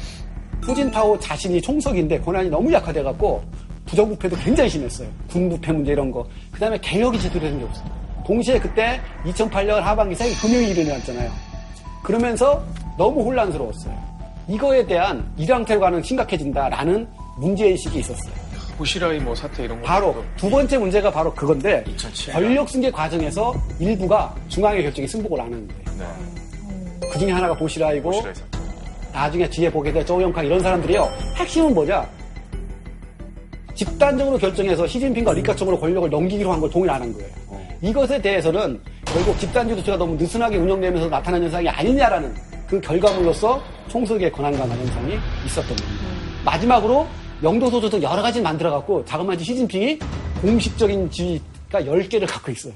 [0.63, 3.43] 후진타오 자신이 총석인데 권한이 너무 약화돼갖고
[3.85, 5.07] 부정부패도 굉장히 심했어요.
[5.29, 6.25] 군부패 문제 이런 거.
[6.51, 7.85] 그 다음에 개혁이 제대로 된게 없어요.
[8.25, 11.31] 동시에 그때 2008년 하반기 세계 금융이 일어났잖아요.
[12.03, 12.63] 그러면서
[12.97, 13.95] 너무 혼란스러웠어요.
[14.49, 18.33] 이거에 대한 이랑태로 가는 심각해진다라는 문제의식이 있었어요.
[18.77, 19.87] 보시라이 뭐 사태 이런 거.
[19.87, 22.43] 바로 두 번째 문제가 바로 그건데 2007 년.
[22.43, 25.99] 권력 승계 과정에서 일부가 중앙의 결정에 승복을 안 하는 거예요.
[25.99, 27.09] 네.
[27.11, 28.11] 그 중에 하나가 보시라이고.
[29.17, 31.09] 나중에 뒤에 보게 될 조영康 이런 사람들이요.
[31.37, 32.07] 핵심은 뭐냐?
[33.73, 37.29] 집단적으로 결정해서 시진핑과 리카청으로 권력을 넘기기로 한 걸 동의 안한 거예요.
[37.81, 42.33] 이것에 대해서는 결국 집단주도체가 너무 느슨하게 운영되면서 나타난 현상이 아니냐라는
[42.67, 45.15] 그 결과물로서 총석의 권한 강화 현상이
[45.45, 46.03] 있었던 겁니다.
[46.45, 47.07] 마지막으로
[47.41, 49.99] 영도소조 등 여러 가지 만들어갖고 자그마치 시진핑이
[50.41, 52.73] 공식적인 지위가 10개를 갖고 있어요.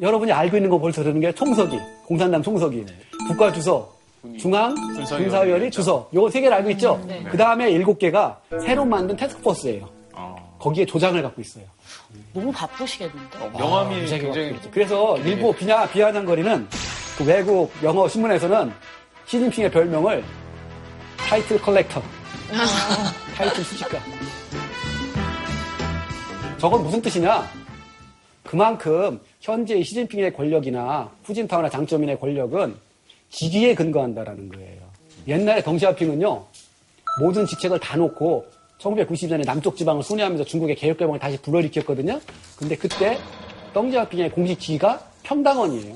[0.00, 2.84] 여러분이 알고 있는 거 벌써 들은 게 총석이, 공산당 총석이,
[3.28, 4.01] 국가주석,
[4.38, 5.80] 중앙, 군사위원회 있죠.
[5.80, 6.10] 주석.
[6.14, 7.00] 요거 세 개를 알고 있죠?
[7.30, 9.88] 그 다음에 일곱 개가 새로 만든 태스크포스예요.
[10.58, 11.64] 거기에 조장을 갖고 있어요.
[12.32, 13.38] 너무 바쁘시겠는데?
[13.38, 14.70] 어, 명함이 무지하게 굉장히 있죠.
[14.70, 16.68] 그래서 일부 비냐, 비아냥거리는
[17.18, 18.72] 그 외국 영어 신문에서는
[19.26, 20.24] 시진핑의 별명을
[21.16, 22.00] title collector.
[23.36, 23.98] 타이틀 수집가.
[26.58, 27.44] 저건 무슨 뜻이냐?
[28.44, 32.76] 그만큼 현재의 시진핑의 권력이나 후진타오나 장쩌민의 권력은
[33.32, 34.80] 직위에 근거한다라는 거예요.
[35.26, 36.44] 옛날에 덩샤오핑은요,
[37.20, 38.46] 모든 직책을 다 놓고
[38.78, 42.20] 1990년에 남쪽 지방을 순회하면서 중국의 개혁개방을 다시 불러일으켰거든요.
[42.56, 43.18] 근데 그때
[43.74, 45.94] 덩시아핑의 공식 지위가 평당원이에요.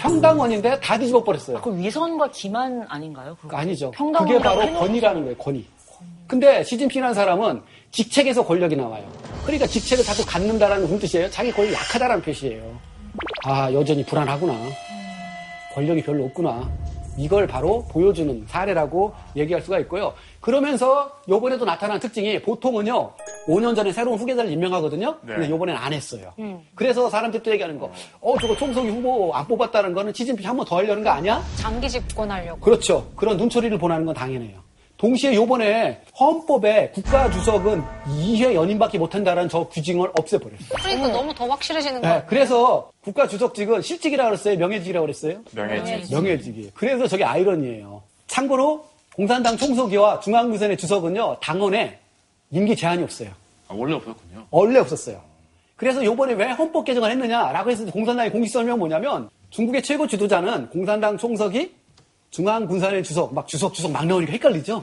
[0.00, 1.60] 평당원인데 다 뒤집어 버렸어요.
[1.60, 3.36] 그 위선과 기만 아닌가요?
[3.40, 3.56] 그거?
[3.56, 3.90] 아니죠.
[3.90, 5.64] 그게 바로 권위라는 거예요, 권위.
[6.26, 9.06] 근데 시진핑이라는 사람은 직책에서 권력이 나와요.
[9.44, 11.30] 그러니까 직책을 자꾸 갖는다라는 무슨 뜻이에요?
[11.30, 12.80] 자기 권력이 약하다라는 표시예요.
[13.44, 14.54] 아, 여전히 불안하구나.
[15.74, 16.68] 권력이 별로 없구나.
[17.16, 20.14] 이걸 바로 보여주는 사례라고 얘기할 수가 있고요.
[20.40, 23.12] 그러면서 요번에도 나타난 특징이 보통은요,
[23.46, 25.18] 5년 전에 새로운 후계자를 임명하거든요.
[25.24, 26.32] 근데 요번엔 안 했어요.
[26.74, 30.66] 그래서 사람들이 또 얘기하는 거, 어, 저거 총석이 후보 안 뽑았다는 거는 시진핑 한 번
[30.66, 31.40] 더 하려는 거 아니야?
[31.56, 32.58] 장기 집권하려고.
[32.60, 33.06] 그렇죠.
[33.14, 34.58] 그런 눈초리를 보내는 건 당연해요.
[34.96, 40.68] 동시에 요번에 헌법에 국가주석은 2회 연임밖에 못한다는 저 규정을 없애버렸어요.
[40.76, 42.22] 그러니까 너무 더 확실해지는 네, 거예요.
[42.26, 44.56] 그래서 국가주석직은 실직이라고 그랬어요?
[44.56, 45.40] 명예직이라고 그랬어요?
[45.52, 46.12] 명예직.
[46.12, 46.70] 명예직이.
[46.74, 48.02] 그래서 저게 아이러니예요.
[48.28, 48.86] 참고로
[49.16, 51.98] 공산당 총서기와 중앙무선의 주석은요, 당원에
[52.50, 53.30] 임기 제한이 없어요.
[53.68, 54.46] 아, 원래 없었군요.
[54.50, 55.20] 원래 없었어요.
[55.76, 60.70] 그래서 요번에 왜 헌법 개정을 했느냐라고 했을 때 공산당의 공식 설명은 뭐냐면 중국의 최고 지도자는
[60.70, 61.74] 공산당 총석이
[62.48, 64.82] 중앙군산의 주석, 막 주석 주석 막 나오니까 헷갈리죠?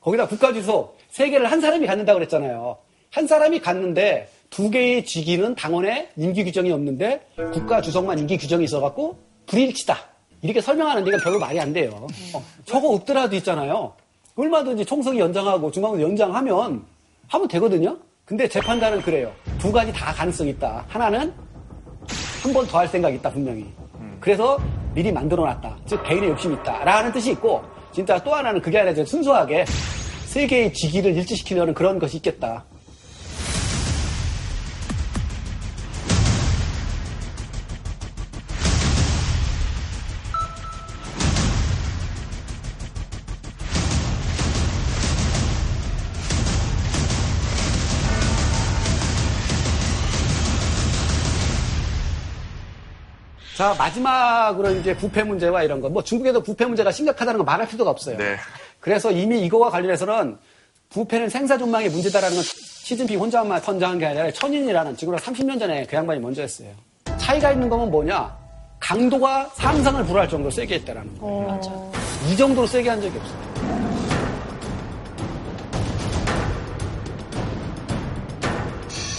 [0.00, 2.76] 거기다 국가주석 세 개를 한 사람이 갖는다고 그랬잖아요.
[3.10, 9.16] 한 사람이 갖는데 두 개의 직위는 당원에 임기 규정이 없는데 국가주석만 임기 규정이 있어갖고
[9.46, 9.96] 불일치다.
[10.42, 12.06] 이렇게 설명하는데 이건 별로 말이 안 돼요.
[12.34, 13.94] 어, 저거 없더라도 있잖아요.
[14.36, 16.84] 얼마든지 총석이 연장하고 중앙군 연장하면
[17.28, 17.96] 하면 되거든요.
[18.26, 19.32] 근데 재판단은 그래요.
[19.58, 20.84] 두 가지 다 가능성이 있다.
[20.88, 21.32] 하나는
[22.42, 23.64] 한 번 더 할 생각이 있다, 분명히.
[24.24, 24.58] 그래서
[24.94, 25.76] 미리 만들어 놨다.
[25.84, 26.82] 즉, 개인의 욕심이 있다.
[26.82, 27.62] 라는 뜻이 있고,
[27.92, 29.66] 진짜 또 하나는 그게 아니라 순수하게
[30.24, 32.64] 세 개의 직위를 일치시키려는 그런 것이 있겠다.
[53.64, 55.88] 자, 마지막으로 이제 부패 문제와 이런 거.
[55.88, 58.18] 뭐 중국에도 부패 문제가 심각하다는 거 말할 필요가 없어요.
[58.18, 58.36] 네.
[58.78, 60.36] 그래서 이미 이거와 관련해서는
[60.90, 66.20] 부패는 생사존망의 문제다라는 건 시진핑 혼자만 선정한 게 아니라 천인이라는 지금으로 30년 전에 그 양반이
[66.20, 66.68] 먼저 했어요.
[67.16, 68.36] 차이가 있는 거면 뭐냐?
[68.80, 71.60] 강도가 상상을 불허할 정도로 세게 했다라는 거예요.
[72.30, 73.38] 이 정도로 세게 한 적이 없어요.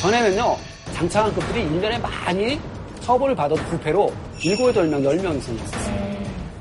[0.03, 0.55] 전에는요,
[0.93, 2.59] 장차관급들이 1년에 많이
[3.05, 5.95] 처벌을 받아도 부패로 7, 8명, 10명 이상 있었어요.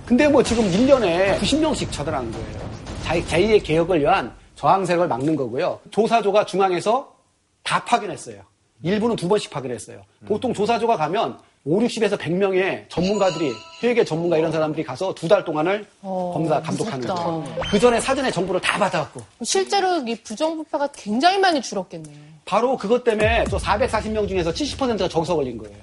[0.04, 2.70] 근데 뭐 지금 1년에 90명씩 처단하는 거예요.
[3.02, 5.80] 자기, 제2의 개혁을 위한 저항 세력을 막는 거고요.
[5.90, 7.14] 조사조가 중앙에서
[7.62, 8.42] 다 파견했어요.
[8.82, 10.02] 일부는 두 번씩 파견했어요.
[10.26, 13.50] 보통 조사조가 가면 5, 60에서 100명의 전문가들이,
[13.82, 17.08] 회계 전문가 이런 사람들이 가서 두 달 동안을 검사, 감독하는.
[17.08, 17.44] 거예요.
[17.70, 19.22] 그 전에 사전에 정보를 다 받아갖고.
[19.42, 22.14] 실제로 이 부정부패가 굉장히 많이 줄었겠네요.
[22.44, 25.74] 바로 그것 때문에 저 440명 중에서 70%가 저기서 걸린 거예요.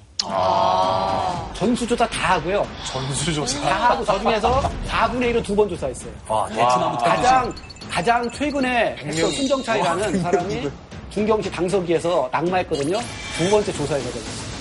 [1.54, 2.66] 전수조사 다 하고요.
[2.86, 3.60] 전수조사.
[3.68, 6.12] 다 하고 저 중에서 4분의 1을 두 번 조사했어요.
[6.28, 7.54] 와, 베트남부터 가장
[7.90, 10.70] 가장 최근에 했던 순정차이라는 사람이
[11.10, 12.98] 중경시 당서기에서 낙마했거든요.
[13.36, 14.52] 두 번째 걸렸어요.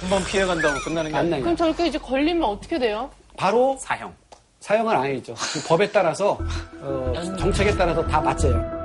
[0.00, 1.30] 한 번 피해간다고 끝나는 게안 아니에요.
[1.36, 1.42] 나요.
[1.44, 3.10] 그럼 저렇게 이제 걸리면 어떻게 돼요?
[3.36, 4.12] 바로 사형.
[4.60, 5.34] 사형은 아니죠.
[5.34, 6.38] 그 법에 따라서
[6.80, 8.80] 어, 정책에 따라서 다 맞아요.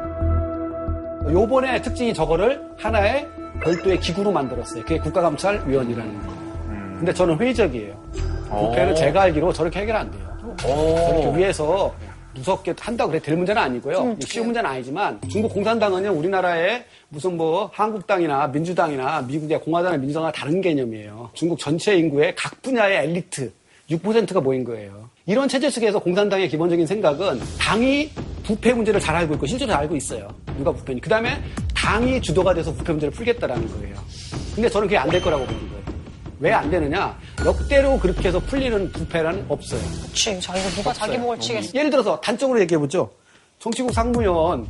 [1.32, 3.28] 요번에 특징이 저거를 하나의
[3.64, 4.84] 별도의 기구로 만들었어요.
[4.84, 6.46] 그게 국가감찰위원이라는 거예요.
[6.98, 7.96] 근데 저는 회의적이에요.
[8.50, 10.56] 부패는 제가 알기로 저렇게 해결 안 돼요.
[10.58, 11.94] 저렇게 위에서
[12.36, 14.18] 무섭게 한다고 그래 될 문제는 아니고요.
[14.22, 21.30] 쉬운 문제는 아니지만 중국 공산당은요 우리나라의 무슨 뭐 한국당이나 민주당이나 미국의 공화당이나 민주당과 다른 개념이에요.
[21.34, 23.52] 중국 전체 인구의 각 분야의 엘리트
[23.90, 25.10] 6%가 모인 거예요.
[25.26, 28.12] 이런 체제 속에서 공산당의 기본적인 생각은 당이
[28.44, 30.28] 부패 문제를 잘 알고 있고 실제로 잘 알고 있어요.
[30.58, 31.02] 누가 부패니.
[31.02, 31.42] 그 다음에
[31.86, 33.96] 당이 주도가 돼서 부패 문제를 풀겠다라는 거예요.
[34.56, 35.86] 근데 저는 그게 안 될 거라고 보는 거예요.
[36.40, 37.18] 왜 안 되느냐?
[37.46, 39.80] 역대로 그렇게 해서 풀리는 부패란 없어요.
[40.02, 40.40] 그치.
[40.42, 41.72] 자기가 누가 자기 목을 치겠어.
[41.76, 43.12] 예를 들어서 단적으로 얘기해보죠.
[43.60, 44.68] 정치국 상무위원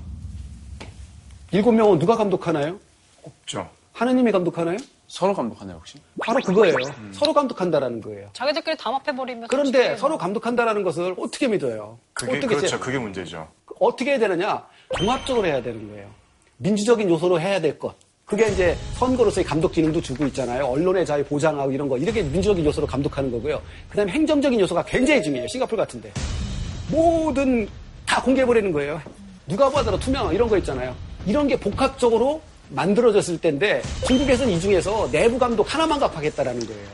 [1.51, 2.77] 7명은 누가 감독하나요?
[3.23, 3.69] 없죠.
[3.93, 4.77] 하느님이 감독하나요?
[5.07, 5.97] 서로 감독하네요, 혹시?
[6.19, 6.75] 바로 그거예요.
[7.13, 8.29] 서로 감독한다라는 거예요.
[8.33, 9.47] 자기들끼리 담합해버리면.
[9.47, 11.97] 그런데 솔직히 서로 감독한다라는 것을 어떻게 믿어요?
[12.13, 12.67] 그게, 어떻게 그렇죠.
[12.67, 13.47] 제- 그게 문제죠.
[13.79, 14.63] 어떻게 해야 되느냐?
[14.97, 16.07] 종합적으로 해야 되는 거예요.
[16.57, 17.95] 민주적인 요소로 해야 될 것.
[18.25, 20.65] 그게 이제 선거로서의 감독 기능도 주고 있잖아요.
[20.65, 21.97] 언론의 자유 보장하고 이런 거.
[21.97, 23.61] 이렇게 민주적인 요소로 감독하는 거고요.
[23.89, 25.47] 그 다음에 행정적인 요소가 굉장히 중요해요.
[25.47, 26.11] 싱가포르 같은데.
[26.89, 27.67] 모든
[28.05, 28.99] 다 공개해버리는 거예요.
[29.47, 30.95] 누가 봐도 투명 이런 거 있잖아요.
[31.27, 36.87] 이런 게 복합적으로 만들어졌을 때인데 중국에서는 이 중에서 내부 감독 하나만 갑하겠다라는 거예요.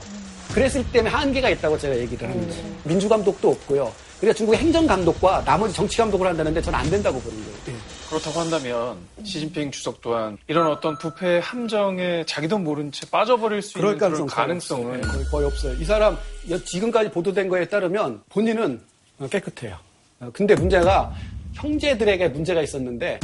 [0.54, 2.56] 그랬을 때문에 한계가 있다고 제가 얘기를 합니다.
[2.84, 3.90] 민주 감독도 없고요.
[4.20, 7.58] 그러니까 중국의 행정 감독과 나머지 정치 감독을 한다는데 저는 안 된다고 보는 거예요.
[7.70, 8.01] 예.
[8.12, 13.98] 그렇다고 한다면 시진핑 주석 또한 이런 어떤 부패 함정에 자기도 모른 채 빠져버릴 수 있는
[13.98, 15.02] 가능성 가능성은
[15.32, 15.74] 거의, 없어요.
[15.80, 16.18] 이 사람
[16.66, 18.82] 지금까지 보도된 거에 따르면 본인은
[19.30, 19.78] 깨끗해요.
[20.20, 21.14] 어, 근데 문제가
[21.54, 23.18] 형제들에게 문제가 있었는데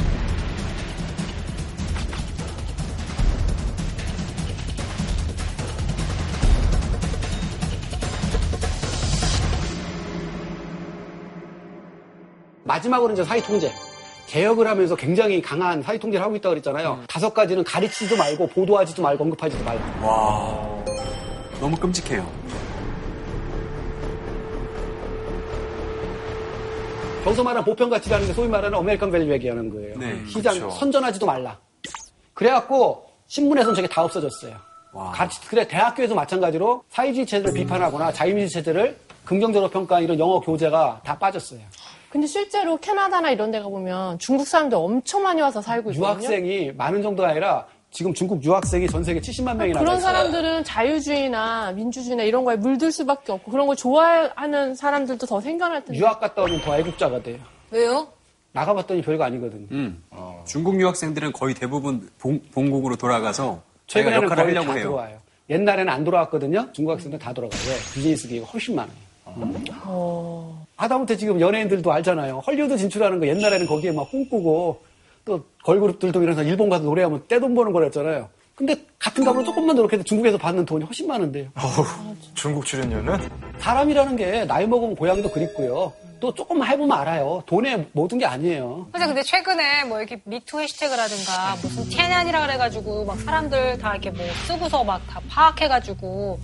[12.64, 13.70] 마지막으로 이제 사회 통제.
[14.28, 17.00] 개혁을 하면서 굉장히 강한 사회 통제를 하고 있다고 그랬잖아요.
[17.08, 20.06] 다섯 가지는 가르치지도 말고 보도하지도 말고 언급하지도 말고.
[20.06, 20.84] 와.
[21.58, 22.30] 너무 끔찍해요.
[27.26, 29.98] 여기서 말하는 보편 가치라는 게 소위 말하는 American value 얘기하는 거예요.
[29.98, 30.74] 네, 시장 그렇죠.
[30.76, 31.58] 선전하지도 말라.
[32.34, 34.54] 그래갖고 신문에서는 저게 다 없어졌어요.
[34.92, 35.10] 와.
[35.10, 41.18] 가르치, 그래 대학교에서 마찬가지로 사회주의 체제를 비판하거나 자유민주 체제를 긍정적으로 평가하는 이런 영어 교재가 다
[41.18, 41.60] 빠졌어요.
[42.10, 46.08] 근데 실제로 캐나다나 이런 데 가 보면 중국 사람들 엄청 많이 와서 살고 있거든요.
[46.08, 50.12] 유학생이 많은 정도가 아니라 지금 중국 유학생이 전 세계 70만 명이나 그런 있어요.
[50.12, 55.98] 사람들은 자유주의나 민주주의나 이런 거에 물들 수밖에 없고 그런 걸 좋아하는 사람들도 더 생겨날 텐데.
[55.98, 57.38] 유학 갔다 오면 더 애국자가 돼요.
[57.70, 58.08] 왜요?
[58.52, 59.66] 나가봤더니 별거 아니거든요.
[59.72, 60.02] 음.
[60.46, 64.82] 중국 유학생들은 거의 대부분 본, 본국으로 돌아가서 최근에는 역할을 거의 하려고 다 해요.
[64.84, 65.18] 들어와요.
[65.50, 66.68] 옛날에는 안 돌아왔거든요.
[66.72, 67.60] 중국 학생들 다 돌아가요.
[67.68, 67.74] 왜?
[67.94, 68.96] 비즈니스 기회가 훨씬 많아요.
[69.84, 70.66] 어.
[70.78, 72.38] 하다못해 지금 연예인들도 알잖아요.
[72.46, 74.80] 헐리우드 진출하는 거 옛날에는 거기에 막 꿈꾸고
[75.24, 78.28] 또 걸그룹들도 이래서 일본 가서 노래하면 떼돈 버는 거랬잖아요.
[78.54, 81.48] 근데 같은 값으로 조금만 노력해도 중국에서 받는 돈이 훨씬 많은데요.
[82.34, 83.18] 중국 출연료는
[83.58, 85.92] 사람이라는 게 나이 먹으면 고향도 그립고요.
[86.20, 87.42] 또 조금만 해보면 알아요.
[87.46, 88.88] 돈에 모든 게 아니에요.
[88.90, 94.24] 그래서 근데 최근에 뭐 이렇게 미투 해시태그라든가 무슨 테난이라 그래가지고 막 사람들 다 이렇게 뭐
[94.48, 96.40] 쓰고서 막 다 파악해가지고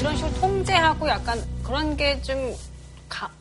[0.00, 2.36] 이런 식으로 통제하고 약간 그런 게 좀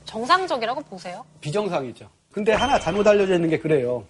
[0.06, 1.26] 정상적이라고 보세요?
[1.42, 2.08] 비정상이죠.
[2.32, 4.06] 근데 하나 잘못 알려져 있는 게 그래요.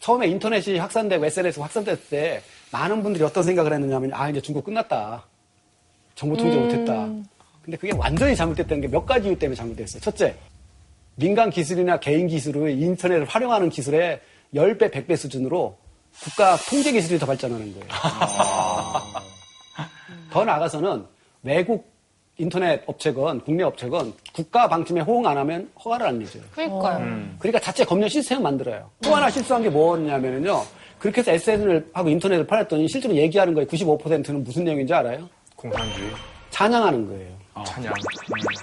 [0.00, 5.24] 처음에 인터넷이 확산되고 SNS 확산됐을 때 많은 분들이 어떤 생각을 했느냐면 아 이제 중국 끝났다.
[6.14, 7.08] 정보 통제 못했다.
[7.68, 10.00] 근데 그게 완전히 잘못됐다는 게 몇 가지 이유 때문에 잘못됐어요.
[10.00, 10.34] 첫째,
[11.16, 14.20] 민간 기술이나 개인 기술을 인터넷을 활용하는 기술의
[14.54, 15.76] 10배, 100배 수준으로
[16.22, 17.86] 국가 통제 기술이 더 발전하는 거예요.
[20.30, 21.04] 더 나아가서는
[21.42, 21.92] 외국
[22.38, 26.42] 인터넷 업체건 국내 업체건 국가 방침에 호응 안 하면 허가를 안 내줘요.
[26.52, 27.28] 그러니까요.
[27.38, 28.88] 그러니까 자체 검열 시스템을 만들어요.
[29.02, 30.62] 또 하나 실수한 게 뭐냐면요.
[30.98, 35.28] 그렇게 해서 SNS를 하고 인터넷을 팔았더니 실제로 얘기하는 거에 95%는 무슨 내용인지 알아요?
[35.54, 36.10] 공산주의,
[36.50, 37.37] 찬양하는 거예요.
[37.64, 37.94] 찬양.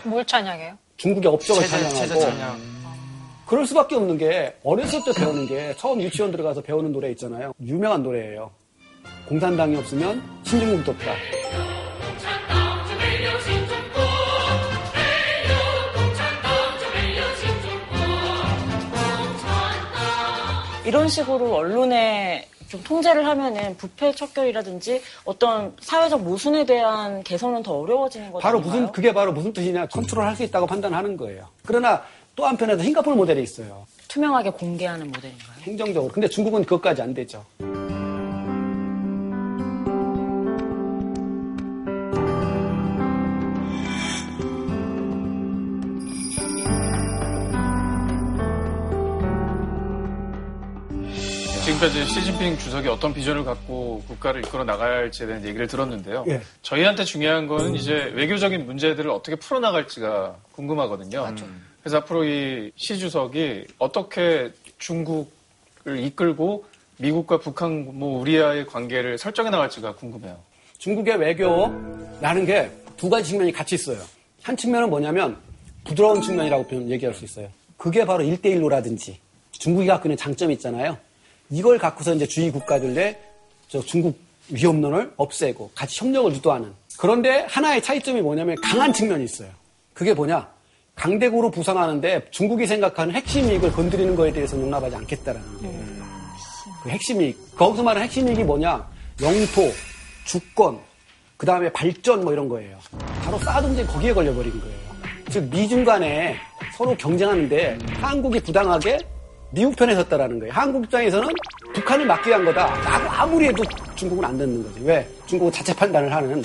[0.03, 0.77] 뭘 찬양해요?
[0.97, 2.59] 중국의 업적을 찬양하고 체제 찬양.
[3.45, 7.53] 그럴 수밖에 없는 게 어렸을 때 배우는 게 처음 유치원 들어가서 배우는 노래 있잖아요.
[7.61, 8.51] 유명한 노래예요.
[9.27, 11.13] 공산당이 없으면 신중국도 없다.
[20.85, 28.31] 이런 식으로 언론에 좀 통제를 하면은 부패 척결이라든지 어떤 사회적 모순에 대한 개선은 더 어려워지는
[28.31, 28.41] 거죠.
[28.43, 31.47] 바로 무슨 그게 바로 무슨 뜻이냐 컨트롤 할 수 있다고 판단하는 거예요.
[31.65, 32.03] 그러나
[32.35, 33.85] 또 한편에서 싱가포르 모델이 있어요.
[34.09, 35.57] 투명하게 공개하는 모델인가요?
[35.61, 36.11] 행정적으로.
[36.11, 37.45] 근데 중국은 그것까지 안 되죠.
[51.75, 56.25] 지금까지 시진핑 주석이 어떤 비전을 갖고 국가를 이끌어 나갈지에 대한 얘기를 들었는데요.
[56.27, 56.41] 예.
[56.61, 61.33] 저희한테 중요한 거는 이제 외교적인 문제들을 어떻게 풀어나갈지가 궁금하거든요.
[61.81, 66.65] 그래서 앞으로 이 시 주석이 어떻게 중국을 이끌고
[66.97, 70.37] 미국과 북한, 뭐 우리와의 관계를 설정해 나갈지가 궁금해요.
[70.77, 73.99] 중국의 외교라는 게 두 가지 측면이 같이 있어요.
[74.41, 75.37] 한 측면은 뭐냐면
[75.83, 77.49] 부드러운 측면이라고 얘기할 수 있어요.
[77.75, 79.15] 그게 바로 1대1로라든지
[79.51, 80.97] 중국이 갖고 있는 장점이 있잖아요.
[81.49, 83.17] 이걸 갖고서 이제 주위 국가들의
[83.67, 84.19] 저 중국
[84.49, 86.73] 위협론을 없애고 같이 협력을 유도하는.
[86.97, 89.49] 그런데 하나의 차이점이 뭐냐면 강한 측면이 있어요.
[89.93, 90.47] 그게 뭐냐?
[90.95, 96.05] 강대국으로 부상하는데 중국이 생각하는 핵심 이익을 건드리는 거에 대해서 용납하지 않겠다라는 거예요.
[96.83, 97.55] 그 핵심 이익.
[97.55, 98.87] 거기서 말하는 핵심 이익이 뭐냐?
[99.21, 99.71] 영토,
[100.25, 100.79] 주권,
[101.37, 102.77] 그 다음에 발전 뭐 이런 거예요.
[103.23, 104.85] 바로 사드문제 거기에 걸려버린 거예요.
[105.29, 106.37] 즉 미중 간에
[106.77, 108.99] 서로 경쟁하는데 한국이 부당하게
[109.54, 110.52] 미국 편에 섰다라는 거예요.
[110.52, 111.28] 한국 입장에서는
[111.74, 112.66] 북한을 막기 위한 거다.
[112.66, 113.64] 라고 아무리 해도
[113.96, 114.80] 중국은 안 듣는 거지.
[114.84, 115.06] 왜?
[115.26, 116.42] 중국은 자체 판단을 하는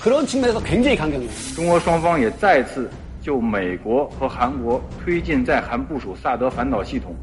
[0.00, 1.30] 그런 측면에서 굉장히 강경해요.
[1.56, 2.88] 中国双方也再次
[3.22, 7.16] 就美国和韩国推进在韩部署萨德反导系统，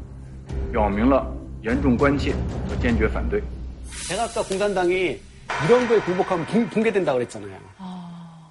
[0.70, 1.26] 表明了
[1.62, 2.34] 严重关切
[2.68, 3.42] 和坚决反对。
[4.08, 5.18] 제가 아까 공산당이
[5.66, 7.52] 이런 거에 굴복하면 붕, 붕괴된다고 그랬잖아요.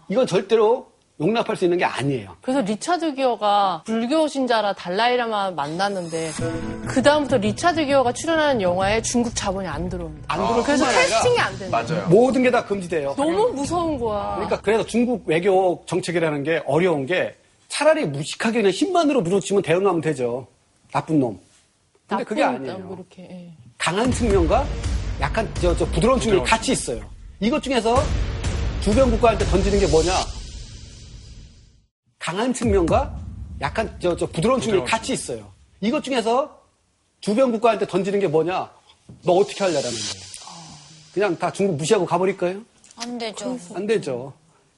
[0.07, 0.88] 이건 절대로
[1.18, 2.36] 용납할 수 있는 게 아니에요.
[2.42, 6.30] 그래서 리차드 기어가 불교 신자라 달라이라마 만났는데
[6.86, 10.26] 그 다음부터 리차드 기어가 출연하는 영화에 중국 자본이 안 들어옵니다.
[10.32, 11.82] 안 들어올 그래서 뿐만 아니라 캐스팅이 안 된다.
[11.82, 12.08] 맞아요.
[12.08, 13.14] 모든 게 다 금지돼요.
[13.16, 14.34] 너무 무서운 거야.
[14.34, 17.34] 그러니까 그래서 중국 외교 정책이라는 게 어려운 게
[17.68, 20.46] 차라리 무식하게 그냥 힘만으로 밀어치면 대응하면 되죠.
[20.92, 21.40] 나쁜 놈.
[22.06, 22.78] 근데 그게 나쁜, 아니에요.
[22.86, 23.22] 뭐 이렇게.
[23.32, 23.52] 예.
[23.78, 24.64] 강한 측면과
[25.20, 27.00] 약간 저, 저 부드러운 측면이 같이 있어요.
[27.40, 28.02] 이것 중에서
[28.82, 30.12] 주변 국가한테 던지는 게 뭐냐?
[32.26, 33.16] 강한 측면과
[33.60, 35.46] 약간 저, 저 부드러운 측면이 같이 있어요.
[35.80, 36.60] 이것 중에서
[37.20, 38.68] 주변 국가한테 던지는 게 뭐냐?
[39.22, 40.24] 너 어떻게 하려라는 거예요.
[41.14, 42.62] 그냥 다 중국 무시하고 가버릴 거예요?
[42.96, 43.56] 안 되죠.
[43.74, 44.32] 안 되죠.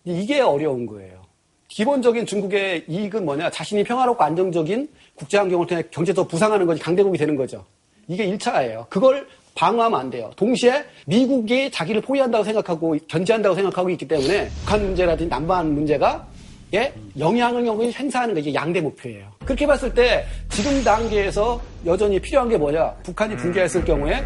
[0.04, 1.22] 이게 어려운 거예요.
[1.68, 3.48] 기본적인 중국의 이익은 뭐냐?
[3.48, 7.64] 자신이 평화롭고 안정적인 국제 환경을 통해 경제 더 부상하는 것이 강대국이 되는 거죠.
[8.08, 8.90] 이게 1차예요.
[8.90, 10.30] 그걸 방어하면 안 돼요.
[10.36, 16.26] 동시에 미국이 자기를 포위한다고 생각하고 견제한다고 생각하고 있기 때문에 북한 문제라든지 남반 문제가
[16.74, 16.92] 예?
[17.18, 19.26] 영향을 영향을 행사하는 게 이게 양대 목표예요.
[19.44, 22.90] 그렇게 봤을 때 지금 단계에서 여전히 필요한 게 뭐냐?
[23.04, 24.22] 북한이 붕괴했을 경우에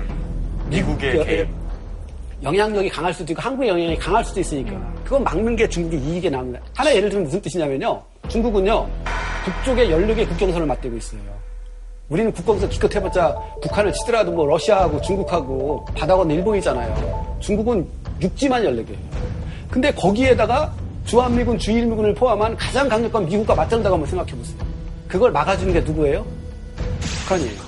[0.68, 1.48] 미국의 여- 개입.
[2.42, 4.72] 영향력이 강할 수도 있고 한국의 영향력이 강할 수도 있으니까
[5.04, 6.60] 그건 막는 게 중국의 이익에 나옵니다.
[6.74, 8.02] 하나 예를 들면 무슨 뜻이냐면요.
[8.28, 8.88] 중국은요.
[9.44, 11.20] 북쪽에 16개 국경선을 맞대고 있어요.
[12.08, 17.36] 우리는 국경선 기껏 해봤자 북한을 치더라도 뭐 러시아하고 중국하고 바다건 일본이잖아요.
[17.40, 17.86] 중국은
[18.20, 18.96] 육지만 14개예요.
[19.70, 20.72] 근데 거기에다가
[21.04, 24.58] 주한미군, 주일미군을 포함한 가장 강력한 미국과 맞짱다고 한번 생각해보세요.
[25.08, 26.24] 그걸 막아주는 게 누구예요?
[27.22, 27.60] 북한이에요.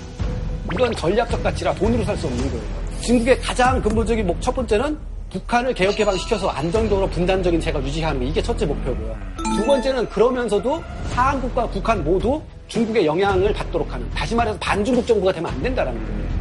[0.73, 2.63] 이건 전략적 가치라 돈으로 살 수 없는 거예요.
[3.01, 4.97] 중국의 가장 근본적인 목, 첫 번째는
[5.31, 9.15] 북한을 개혁 개방시켜서 안정적으로 분단적인 체가 유지하는 게 이게 첫째 목표고요.
[9.57, 10.81] 두 번째는 그러면서도
[11.13, 16.34] 한국과 북한 모두 중국의 영향을 받도록 하는 다시 말해서 반중국 정부가 되면 안 된다라는 거예요.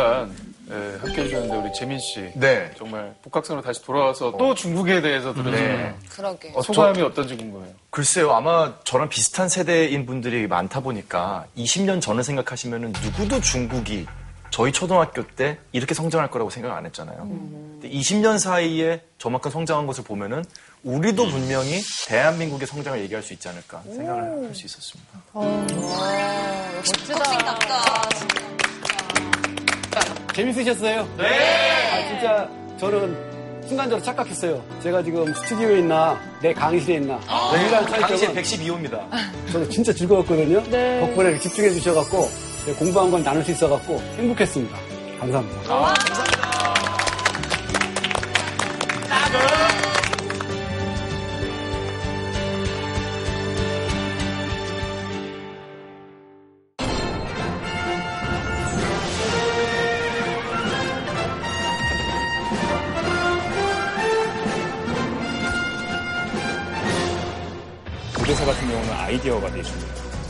[0.00, 0.34] 시간
[0.70, 2.30] 예, 함께 해주셨는데 우리 재민 씨.
[2.34, 2.70] 네.
[2.78, 5.94] 정말 복학생으로 다시 돌아와서 또 중국에 대해서 들으시는 네.
[6.08, 6.52] 그러게.
[6.54, 7.72] 어, 소감이 어떤지 궁금해요.
[7.90, 14.06] 글쎄요, 아마 저랑 비슷한 세대인 분들이 많다 보니까 20년 전을 생각하시면 누구도 중국이
[14.50, 17.18] 저희 초등학교 때 이렇게 성장할 거라고 생각 안 했잖아요.
[17.18, 20.44] 근데 20년 사이에 저만큼 성장한 것을 보면은
[20.84, 25.20] 우리도 분명히 대한민국의 성장을 얘기할 수 있지 않을까 생각을 할 수 있었습니다.
[26.76, 28.59] 학생답다.
[30.32, 31.08] 재밌으셨어요?
[31.18, 31.90] 네!
[31.92, 33.30] 아, 진짜 저는
[33.66, 34.62] 순간적으로 착각했어요.
[34.82, 37.20] 제가 지금 스튜디오에 있나, 내 강의실에 있나.
[37.54, 39.52] 여기랑 당시에 차이점은 112호입니다.
[39.52, 40.62] 저도 진짜 즐거웠거든요.
[40.70, 41.00] 네.
[41.00, 42.28] 덕분에 이렇게 집중해 주셔갖고
[42.64, 44.76] 제가 공부한 건 나눌 수 있어갖고 행복했습니다.
[45.20, 45.60] 감사합니다.
[45.60, 46.29] 고대사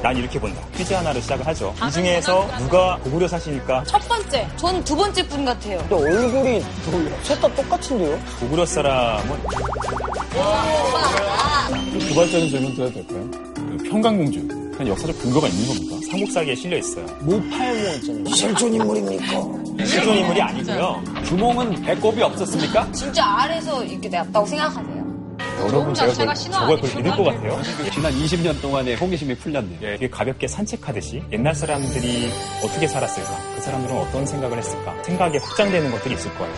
[0.02, 0.62] 난 이렇게 본다.
[0.76, 1.74] 퀴즈 하나를 시작을 하죠.
[1.86, 4.48] 이 중에서 누가 고구려 사시니까 첫 번째.
[4.56, 5.78] 전 두 번째 분 같아요.
[5.90, 6.62] 얼굴이
[7.22, 8.18] 셋다 똑같은데요?
[8.40, 9.36] 고구려 사람은
[12.08, 13.30] 도발적인 질문 드려도 될까요?
[13.54, 14.48] 그 평강공주.
[14.48, 15.96] 그냥 역사적 근거가 있는 겁니까?
[16.10, 17.04] 삼국사기에 실려 있어요.
[17.20, 18.34] 모팔모 있잖아요.
[18.34, 19.26] 실존 인물입니까?
[19.86, 21.02] 실존 인물이 아니고요.
[21.26, 22.90] 주몽은 배꼽이 없었습니까?
[22.92, 24.99] 진짜 아래서 이렇게 냈다고 생각하세요.
[25.68, 26.80] 여러분 제가 신화 저걸?
[26.80, 27.60] 그걸 믿을 것 같아요.
[27.92, 29.78] 지난 20년 동안의 호기심이 풀렸네요.
[29.82, 32.30] 예, 되게 가볍게 산책하듯이 옛날 사람들이
[32.64, 33.30] 어떻게 살았을까?
[33.54, 35.02] 그 사람들은 어떤 생각을 했을까?
[35.02, 36.54] 생각이 확장되는 것들이 있을 거예요.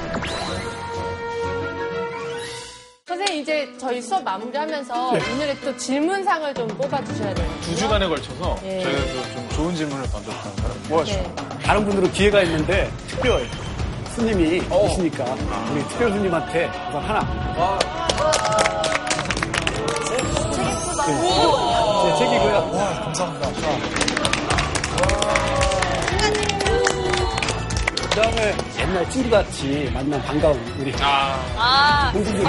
[3.06, 7.50] 선생님 이제 저희 수업 마무리하면서 오늘의 또 질문상을 좀 뽑아주셔야 돼요.
[7.62, 8.80] 두 주간에 걸쳐서 예.
[8.82, 11.58] 저희가 그좀 좋은 질문을 던졌다는 모아주시고 네.
[11.62, 13.46] 다른 분들은 기회가 있는데 특별
[14.10, 15.24] 스님이 있으니까
[15.72, 18.91] 우리 특별 스님한테 우선 하나.
[21.06, 22.70] 네, 네, 책이고요.
[23.04, 23.52] 감사합니다.
[28.02, 32.44] 그 다음에 옛날 친구같이 만난 반가운 우리 아, 공주님.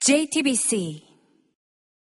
[0.00, 1.05] JTBC